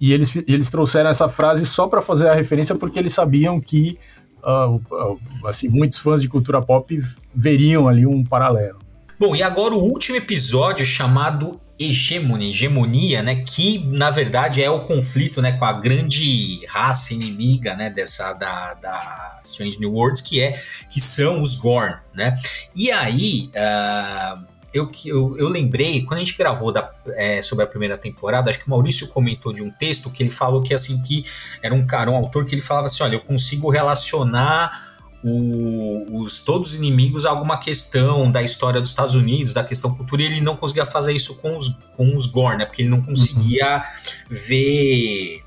[0.00, 3.98] E eles, eles trouxeram essa frase só para fazer a referência porque eles sabiam que
[4.42, 7.00] uh, assim, muitos fãs de cultura pop
[7.34, 8.78] veriam ali um paralelo.
[9.18, 14.80] Bom, e agora o último episódio chamado hegemonia, hegemonia, né, que na verdade é o
[14.80, 20.40] conflito, né, com a grande raça inimiga, né, dessa da, da Strange New Worlds, que
[20.40, 22.36] é que são os Gorn, né?
[22.74, 27.68] E aí, uh, eu, eu, eu lembrei quando a gente gravou da, é, sobre a
[27.68, 31.00] primeira temporada, acho que o Maurício comentou de um texto que ele falou que assim
[31.02, 31.24] que
[31.62, 34.93] era um cara, um autor que ele falava assim, olha, eu consigo relacionar
[35.24, 40.22] o, os, todos os inimigos alguma questão da história dos Estados Unidos, da questão cultura,
[40.22, 42.66] e ele não conseguia fazer isso com os, com os Gore, né?
[42.66, 43.82] Porque ele não conseguia uhum.
[44.30, 45.44] ver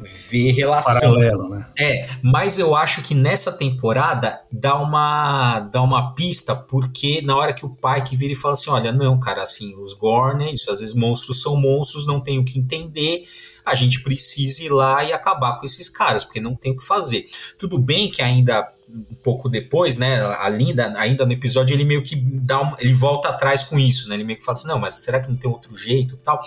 [0.00, 1.14] ver relação.
[1.14, 1.66] Paralelo, né?
[1.76, 7.52] É, mas eu acho que nessa temporada dá uma dá uma pista porque na hora
[7.52, 10.70] que o pai que vira e fala assim, olha, não, cara, assim, os Gorn, isso
[10.70, 13.24] às vezes monstros são monstros, não tem o que entender,
[13.68, 16.84] a gente precisa ir lá e acabar com esses caras, porque não tem o que
[16.84, 17.26] fazer.
[17.58, 22.02] Tudo bem que ainda um pouco depois, né, a Linda, ainda no episódio, ele meio
[22.02, 24.14] que dá um, ele volta atrás com isso, né?
[24.14, 26.40] Ele meio que fala assim, não, mas será que não tem outro jeito tal?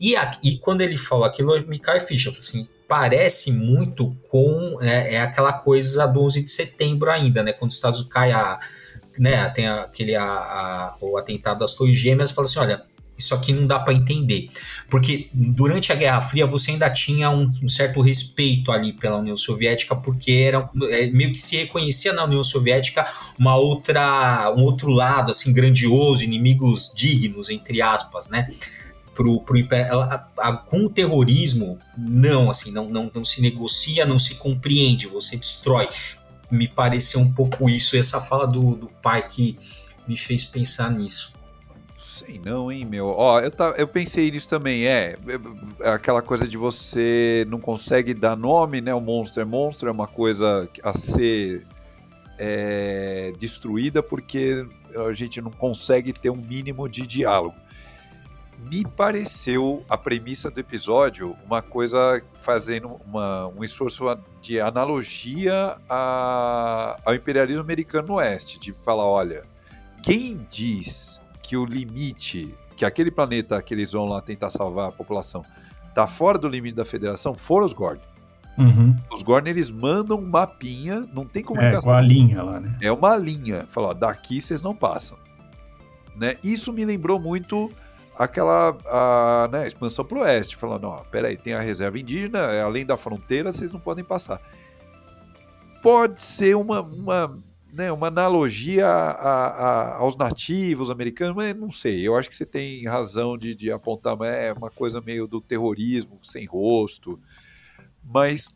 [0.00, 2.28] E, a, e quando ele fala aquilo, me cai ficha.
[2.28, 7.42] Eu falo assim, parece muito com é, é, aquela coisa do 11 de setembro ainda,
[7.42, 7.52] né?
[7.52, 8.58] Quando os Estados Unidos cai a,
[9.18, 12.84] né, tem aquele a, a, o atentado das Torres Gêmeas, fala assim, olha,
[13.16, 14.48] isso aqui não dá para entender,
[14.90, 19.36] porque durante a Guerra Fria você ainda tinha um, um certo respeito ali pela União
[19.36, 23.06] Soviética, porque era é, meio que se reconhecia na União Soviética
[23.38, 28.46] uma outra, um outro lado assim grandioso, inimigos dignos entre aspas, né?
[29.16, 34.18] pro, pro a, a, com o terrorismo, não, assim, não, não, não se negocia, não
[34.18, 35.88] se compreende, você destrói.
[36.50, 39.58] Me pareceu um pouco isso, essa fala do, do pai que
[40.06, 41.32] me fez pensar nisso.
[42.16, 43.08] Sei não, hein, meu.
[43.08, 45.16] Ó, eu, tá, eu pensei nisso também, é,
[45.80, 45.88] é.
[45.90, 48.94] Aquela coisa de você não consegue dar nome, né?
[48.94, 51.66] O monstro é monstro, é uma coisa a ser
[52.38, 54.66] é, destruída porque
[55.08, 57.54] a gente não consegue ter um mínimo de diálogo
[58.58, 64.04] me pareceu a premissa do episódio uma coisa fazendo uma, um esforço
[64.40, 69.44] de analogia a, ao imperialismo americano no oeste, de falar, olha,
[70.02, 74.92] quem diz que o limite, que aquele planeta que eles vão lá tentar salvar a
[74.92, 75.44] população,
[75.88, 78.02] está fora do limite da federação, foram os Gordon.
[78.58, 78.96] Uhum.
[79.12, 81.92] Os Gorn eles mandam um mapinha, não tem comunicação.
[81.92, 82.74] É, com a linha lá, né?
[82.80, 83.64] É uma linha.
[83.70, 85.18] Fala, daqui vocês não passam.
[86.16, 86.36] Né?
[86.42, 87.70] Isso me lembrou muito
[88.18, 92.62] aquela a, né, expansão para o oeste, falando, ó, peraí, tem a reserva indígena, é
[92.62, 94.40] além da fronteira, vocês não podem passar.
[95.82, 97.36] Pode ser uma, uma,
[97.76, 102.46] né, uma analogia a, a, aos nativos americanos, mas não sei, eu acho que você
[102.46, 107.20] tem razão de, de apontar, mas é uma coisa meio do terrorismo sem rosto,
[108.02, 108.48] mas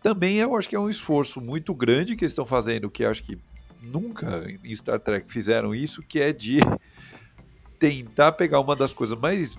[0.00, 3.24] também eu acho que é um esforço muito grande que eles estão fazendo, que acho
[3.24, 3.36] que
[3.82, 6.58] nunca em Star Trek fizeram isso, que é de
[7.76, 9.56] tentar pegar uma das coisas mais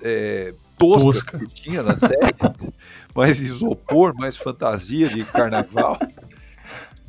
[0.00, 1.38] é, toscas Tosca.
[1.40, 2.32] que tinha na série,
[3.12, 5.98] mais isopor, mais fantasia de carnaval,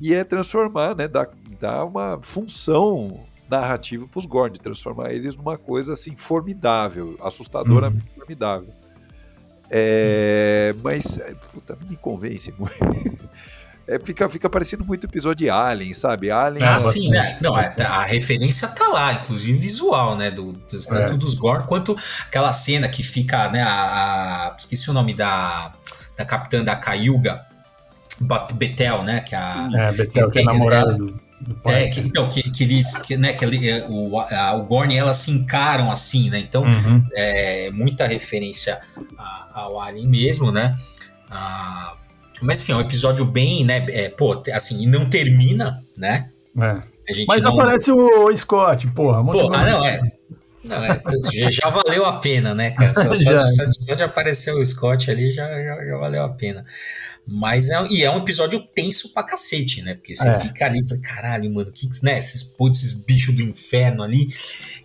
[0.01, 1.27] e é transformar, né, dar,
[1.59, 8.19] dar uma função narrativa para os Gord, transformar eles numa coisa assim formidável, assustadoramente uhum.
[8.19, 8.73] formidável.
[9.69, 11.19] É, mas,
[11.51, 13.29] puta, não me convence muito.
[13.87, 16.31] é, fica, fica parecendo muito episódio de Alien, sabe?
[16.31, 16.65] Alien.
[16.67, 17.37] Ah, sim, né?
[17.41, 20.31] Não, a, a, referência tá lá, inclusive visual, né?
[20.31, 21.17] Do, dos, tanto é.
[21.17, 23.61] dos Gorn quanto aquela cena que fica, né?
[23.61, 25.73] A, a, esqueci o nome da,
[26.15, 27.45] da capitã da Cayuga,
[28.53, 29.21] Betel, né?
[29.21, 31.19] Que a, é, Betel, que, é namorada do.
[31.65, 34.97] é, que, então, que, que eles, que, né, que é, o, a, o Gorn e
[34.97, 36.39] ela se encaram assim, né?
[36.39, 37.03] Então, uhum.
[37.13, 38.79] é muita referência
[39.53, 40.75] ao Alien mesmo, né?
[41.29, 41.95] Ah,
[42.41, 43.85] mas enfim, é um episódio bem, né?
[43.89, 46.29] É, pô, assim, e não termina, né?
[46.59, 46.79] É.
[47.27, 47.53] Mas não...
[47.53, 49.23] aparece o Scott, porra.
[49.23, 50.01] Porra, não, é.
[50.67, 51.01] Não, é,
[51.33, 52.93] já, já, valeu a pena, né, cara?
[52.93, 56.65] Só, só, só, só de aparecer o Scott ali já, já, já, valeu a pena.
[57.25, 59.95] Mas é, e é um episódio tenso pra cacete, né?
[59.95, 60.39] Porque você é.
[60.39, 62.17] fica ali e fala, caralho, mano, que, né?
[62.17, 64.29] Esses, putz, esses bichos do inferno ali.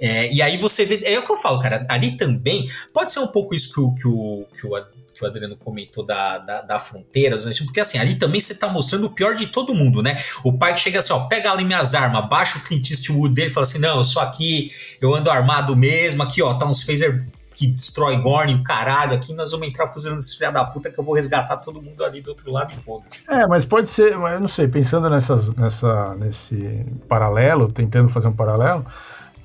[0.01, 1.01] É, e aí você vê.
[1.05, 1.87] É o que eu falo, cara.
[1.89, 4.75] Ali também pode ser um pouco isso que o, que o, que o
[5.23, 9.07] que o Adriano comentou da, da, da fronteira, porque assim, ali também você tá mostrando
[9.07, 10.21] o pior de todo mundo, né?
[10.45, 13.49] O pai que chega assim, ó, pega ali minhas armas, baixa o Clint Eastwood dele
[13.49, 16.83] e fala assim, não, eu sou aqui, eu ando armado mesmo, aqui ó, tá uns
[16.83, 20.91] phaser que destrói Gorn, o caralho, aqui nós vamos entrar fuzilando esse filho da puta
[20.91, 23.25] que eu vou resgatar todo mundo ali do outro lado e foda-se.
[23.31, 28.33] É, mas pode ser, eu não sei, pensando nessas, nessa, nesse paralelo, tentando fazer um
[28.33, 28.85] paralelo,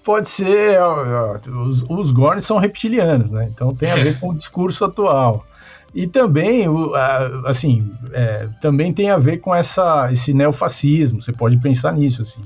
[0.04, 0.80] pode ser.
[0.80, 3.50] Ó, ó, os, os Gorns são reptilianos, né?
[3.54, 5.46] Então tem a ver com o discurso atual.
[5.94, 6.66] E também,
[7.46, 11.22] assim, é, também tem a ver com essa, esse neofascismo.
[11.22, 12.42] Você pode pensar nisso, assim,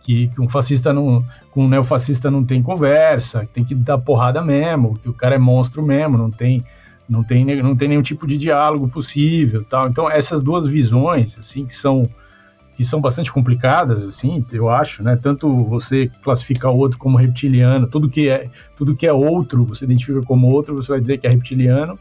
[0.00, 4.42] que, que um fascista não, com um neofascista não tem conversa, tem que dar porrada
[4.42, 6.64] mesmo, que o cara é monstro mesmo, não tem,
[7.08, 9.88] não tem, não tem nenhum tipo de diálogo possível, tal.
[9.88, 12.08] Então essas duas visões, assim, que são
[12.76, 15.16] que são bastante complicadas, assim, eu acho, né?
[15.16, 19.84] Tanto você classificar o outro como reptiliano, tudo que é tudo que é outro, você
[19.84, 21.96] identifica como outro, você vai dizer que é reptiliano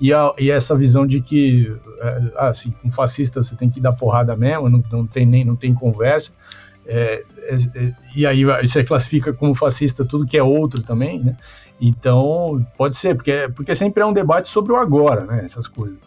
[0.00, 3.92] e, a, e essa visão de que, é, assim, um fascista você tem que dar
[3.92, 6.30] porrada mesmo, não, não tem nem não tem conversa.
[6.86, 11.36] É, é, é, e aí você classifica como fascista tudo que é outro também, né?
[11.80, 15.42] Então, pode ser, porque, porque sempre é um debate sobre o agora, né?
[15.44, 15.98] Essas coisas.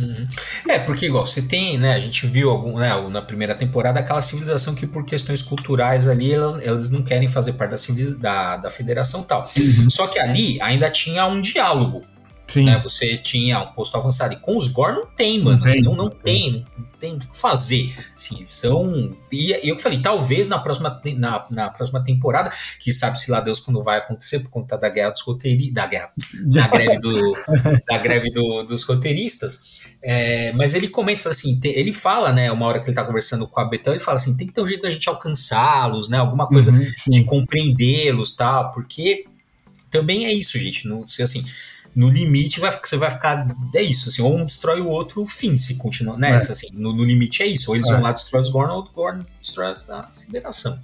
[0.00, 0.26] Uhum.
[0.68, 1.94] É, porque igual você tem, né?
[1.94, 6.32] A gente viu algum, né, na primeira temporada aquela civilização que por questões culturais ali
[6.32, 9.48] elas, elas não querem fazer parte da, da, da federação tal.
[9.56, 9.90] Uhum.
[9.90, 12.02] Só que ali ainda tinha um diálogo.
[12.52, 12.64] Sim.
[12.64, 12.78] Né?
[12.78, 14.34] Você tinha um posto avançado.
[14.34, 15.58] E com os Gore não tem, mano.
[15.58, 17.94] Não, assim, tem, não, não tem, não tem o que fazer.
[18.14, 19.16] Assim, são.
[19.30, 23.82] E eu falei, talvez na próxima, na, na próxima temporada, que sabe-se lá Deus quando
[23.82, 25.74] vai acontecer, por conta da guerra dos roteiristas.
[25.74, 26.12] Da guerra.
[26.44, 27.36] Da greve, do,
[27.88, 29.82] da greve do, dos roteiristas.
[30.02, 33.46] É, mas ele comenta, fala assim, ele fala, né, uma hora que ele tá conversando
[33.46, 36.18] com a Betão, ele fala assim, tem que ter um jeito da gente alcançá-los, né,
[36.18, 39.26] alguma coisa uhum, de compreendê-los, tal, porque
[39.92, 41.44] também é isso, gente, não, assim,
[41.94, 43.46] no limite vai, você vai ficar.
[43.74, 46.52] É isso, assim, ou um destrói o outro, o fim, se continuar nessa, é.
[46.52, 46.70] assim.
[46.72, 47.70] No, no, limite é isso.
[47.70, 47.92] Ou eles é.
[47.92, 50.78] vão lá destrói os Gorn, ou o Gorn destrói a federação.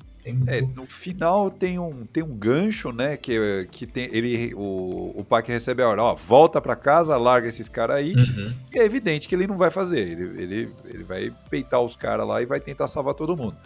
[0.47, 3.17] É, no final tem um, tem um gancho, né?
[3.17, 7.49] Que, que tem, ele, o, o Pac recebe a hora, ó, volta para casa, larga
[7.49, 8.13] esses caras aí.
[8.15, 8.55] Uhum.
[8.75, 10.01] E é evidente que ele não vai fazer.
[10.01, 13.57] Ele, ele, ele vai peitar os caras lá e vai tentar salvar todo mundo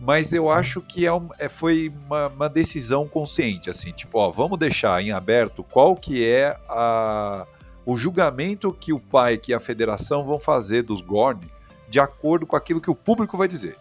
[0.00, 4.30] mas eu acho que é, um, é foi uma, uma, decisão consciente, assim, tipo, ó,
[4.30, 7.46] vamos deixar em aberto qual que é a,
[7.84, 11.40] o julgamento que o pai, que a federação vão fazer dos Gorn,
[11.88, 13.76] de acordo com aquilo que o público vai dizer.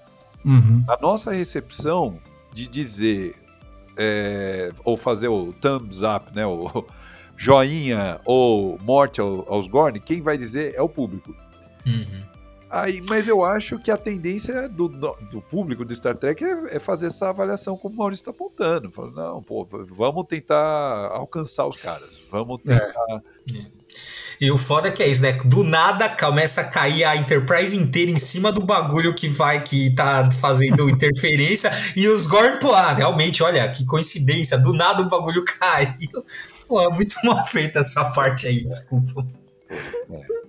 [0.45, 0.83] Uhum.
[0.87, 2.19] A nossa recepção
[2.53, 3.35] de dizer
[3.97, 6.85] é, ou fazer o thumbs up, né, o
[7.35, 11.35] joinha ou morte aos Gorn, quem vai dizer é o público.
[11.85, 12.23] Uhum.
[12.75, 16.79] Aí, mas eu acho que a tendência do, do público do Star Trek é, é,
[16.79, 18.91] fazer essa avaliação como o Maurício está apontando.
[18.91, 22.21] Fala, não, pô, vamos tentar alcançar os caras.
[22.29, 22.77] Vamos é.
[22.77, 23.23] tentar.
[23.53, 23.65] É.
[24.41, 25.31] E o foda é que é isso, né?
[25.45, 29.95] Do nada começa a cair a Enterprise inteira em cima do bagulho que vai, que
[29.95, 31.71] tá fazendo interferência.
[31.95, 34.57] e os Gorn, pô, ah, realmente, olha, que coincidência.
[34.57, 36.25] Do nada o bagulho caiu.
[36.67, 39.25] Pô, é muito mal feita essa parte aí, desculpa.
[39.69, 40.44] É.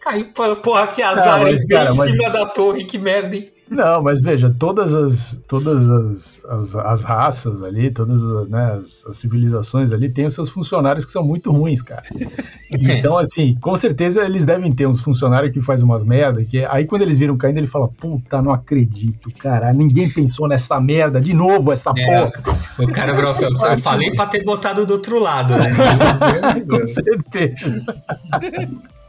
[0.00, 2.10] Caiu para porra, que azar, não, mas, cara, em mas...
[2.10, 3.50] cima da torre, que merda, hein?
[3.70, 9.06] Não, mas veja, todas as, todas as, as, as raças ali, todas as, né, as,
[9.06, 12.04] as, civilizações ali têm os seus funcionários que são muito ruins, cara.
[12.76, 16.84] Então, assim, com certeza eles devem ter uns funcionários que fazem umas merda, que aí
[16.84, 21.32] quando eles viram caindo, ele fala, puta, não acredito, cara, ninguém pensou nessa merda, de
[21.32, 22.32] novo essa é, porra.
[22.80, 25.70] O cara, bro, eu, eu falei pra ter botado do outro lado, né?
[26.68, 27.94] com certeza.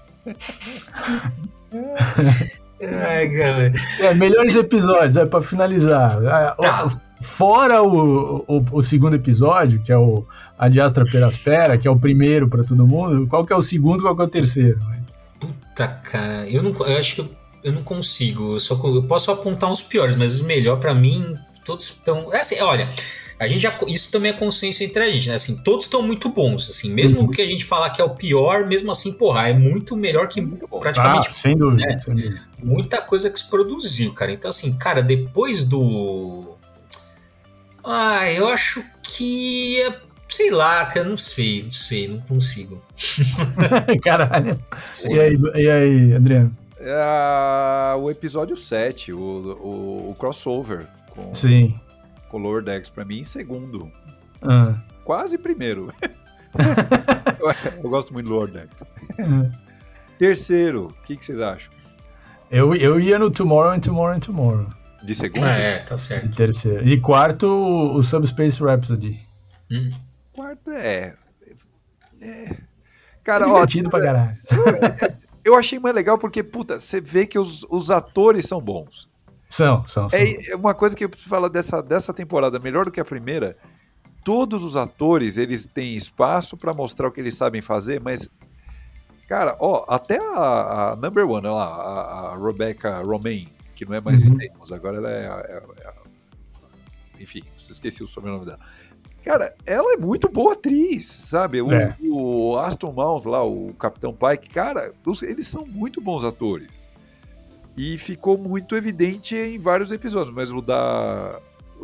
[2.82, 3.74] Ai, cara.
[4.00, 6.22] É, melhores episódios, é, pra finalizar.
[6.24, 6.92] É, tá.
[7.22, 10.26] Fora o, o, o, segundo episódio, que é o
[10.58, 14.04] A Diastra Peraspera, que é o primeiro para todo mundo, qual que é o segundo
[14.04, 14.80] qual que é o terceiro?
[15.40, 17.30] Puta, cara, eu, não, eu acho que eu,
[17.64, 18.54] eu não consigo.
[18.54, 22.32] Eu, só, eu posso apontar uns piores, mas os melhores para mim, todos estão.
[22.34, 22.90] É assim, olha,
[23.38, 25.36] a gente já, isso também é consciência entre a gente, né?
[25.36, 27.28] Assim, todos estão muito bons, assim, mesmo uhum.
[27.28, 30.40] que a gente falar que é o pior, mesmo assim, porra, é muito melhor que
[30.40, 31.28] muito praticamente.
[31.30, 32.02] Ah, sem dúvida, né?
[32.04, 32.42] sem dúvida.
[32.64, 34.32] Muita coisa que se produziu, cara.
[34.32, 36.56] Então, assim, cara, depois do.
[37.84, 42.82] Ah, eu acho que é sei lá, cara, não sei, não sei, não consigo.
[44.02, 44.60] Caralho.
[45.10, 46.58] E aí, e aí, Adriano?
[46.78, 50.88] É, o episódio 7, o, o, o crossover.
[51.10, 51.76] Com, Sim
[52.36, 53.90] com Lower Decks para mim em segundo.
[54.42, 54.76] Ah.
[55.06, 55.94] Quase primeiro.
[57.40, 58.84] eu, eu, gosto muito do Lower Decks.
[59.18, 59.50] Ah.
[60.18, 61.72] Terceiro, o que, que, vocês acham?
[62.52, 64.68] Eu, eu ia no Tomorrow and Tomorrow and Tomorrow.
[65.02, 65.46] De segundo?
[65.46, 66.28] É, tá certo.
[66.28, 66.86] De terceiro.
[66.86, 69.18] E quarto, o Subspace Rhapsody.
[69.72, 69.92] Hum.
[70.34, 71.14] Quarto é.
[72.20, 72.58] é...
[73.24, 74.38] Cara, Divertido ó, pra caralho.
[75.44, 79.08] Eu achei mais legal porque, puta, você vê que os, os atores são bons.
[79.56, 80.10] São, são.
[80.10, 80.20] são.
[80.20, 83.58] É, uma coisa que eu preciso falar dessa, dessa temporada, melhor do que a primeira.
[84.24, 88.30] Todos os atores, eles têm espaço para mostrar o que eles sabem fazer, mas
[89.28, 94.02] Cara, ó, até a, a number one, lá, a, a, Rebecca Romaine, que não é
[94.02, 94.38] mais uhum.
[94.38, 95.94] Stamos, agora ela é, é, é,
[97.20, 98.60] Enfim, esqueci o sobrenome dela.
[99.24, 101.60] Cara, ela é muito boa atriz, sabe?
[101.60, 101.98] O, é.
[102.04, 104.94] o Aston Mount lá, o Capitão Pike, cara,
[105.24, 106.88] eles são muito bons atores.
[107.78, 111.40] E ficou muito evidente em vários episódios, mas o da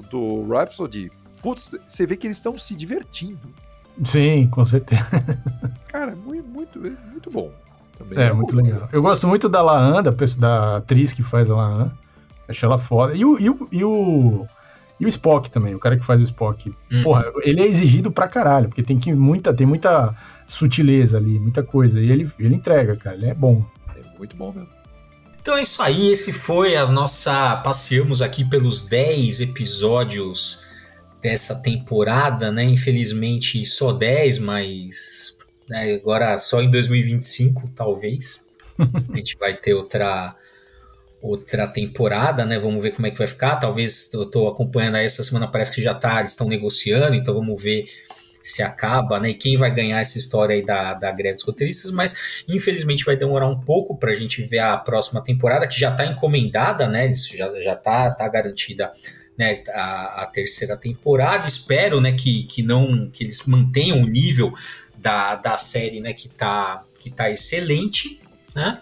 [0.10, 1.12] do Rhapsody,
[1.42, 3.40] putz, você vê que eles estão se divertindo.
[4.04, 5.06] Sim, com certeza.
[5.88, 7.52] Cara, muito, muito, muito bom.
[7.98, 8.62] Também é, é muito bom.
[8.62, 8.90] legal.
[8.92, 11.92] Eu gosto muito da Laan, da, da atriz que faz a Laan.
[12.48, 13.14] Acho ela foda.
[13.14, 14.48] E o, e o, e o,
[15.00, 16.74] e o Spock também, o cara que faz o Spock.
[16.92, 17.04] Hum.
[17.04, 20.16] Porra, ele é exigido pra caralho, porque tem, que muita, tem muita
[20.48, 22.00] sutileza ali, muita coisa.
[22.00, 23.16] E ele, ele entrega, cara.
[23.16, 23.64] Ele é bom.
[23.96, 24.81] É muito bom mesmo.
[25.42, 27.56] Então é isso aí, esse foi a nossa.
[27.58, 30.68] Passeamos aqui pelos 10 episódios
[31.20, 32.64] dessa temporada, né?
[32.64, 38.46] Infelizmente só 10, mas né, agora só em 2025, talvez.
[38.78, 40.36] a gente vai ter outra
[41.20, 42.60] outra temporada, né?
[42.60, 43.56] Vamos ver como é que vai ficar.
[43.56, 47.34] Talvez eu estou acompanhando aí essa semana, parece que já tá, eles estão negociando, então
[47.34, 47.88] vamos ver
[48.42, 49.30] se acaba, né?
[49.30, 53.16] E quem vai ganhar essa história aí da, da greve dos roteiristas, mas infelizmente vai
[53.16, 57.10] demorar um pouco para a gente ver a próxima temporada, que já está encomendada, né?
[57.10, 58.92] Isso já, já tá, tá garantida
[59.38, 61.48] né, a, a, terceira temporada.
[61.48, 64.54] Espero né, que, que não que eles mantenham o nível
[64.98, 68.20] da, da série né, que está que tá excelente.
[68.56, 68.80] Né?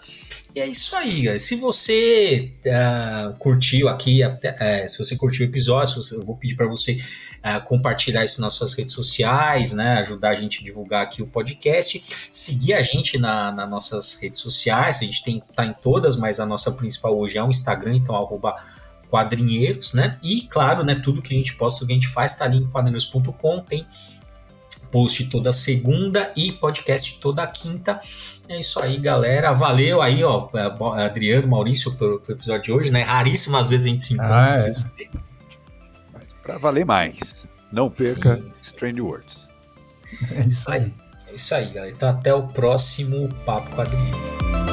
[0.54, 1.38] E é isso aí.
[1.38, 6.66] Se você uh, curtiu aqui, uh, se você curtiu o episódio, eu vou pedir para
[6.66, 7.00] você
[7.44, 9.98] uh, compartilhar isso nas suas redes sociais, né?
[9.98, 12.02] Ajudar a gente a divulgar aqui o podcast.
[12.32, 14.98] Seguir a gente na, nas nossas redes sociais.
[15.02, 18.16] A gente tem, tá em todas, mas a nossa principal hoje é o Instagram, então
[18.16, 18.54] arroba
[19.08, 20.18] quadrinheiros, né?
[20.22, 20.94] E claro, né?
[20.94, 23.60] Tudo que a gente posta, tudo que a gente faz, tá ali em quadrinheiros.com.
[23.60, 23.86] Tem
[24.90, 28.00] post toda segunda e podcast toda quinta.
[28.48, 29.52] É isso aí, galera.
[29.52, 33.02] Valeu aí, ó, é, Adriano, Maurício, pelo, pelo episódio de hoje, né?
[33.02, 34.54] Raríssimas vezes a gente se encontra.
[34.54, 34.70] Ah, é.
[36.12, 39.48] Mas pra valer mais, não perca sim, Strange Words.
[40.32, 40.92] É isso aí.
[41.28, 41.92] É isso aí, galera.
[41.92, 44.69] Então até o próximo Papo Quadrinho.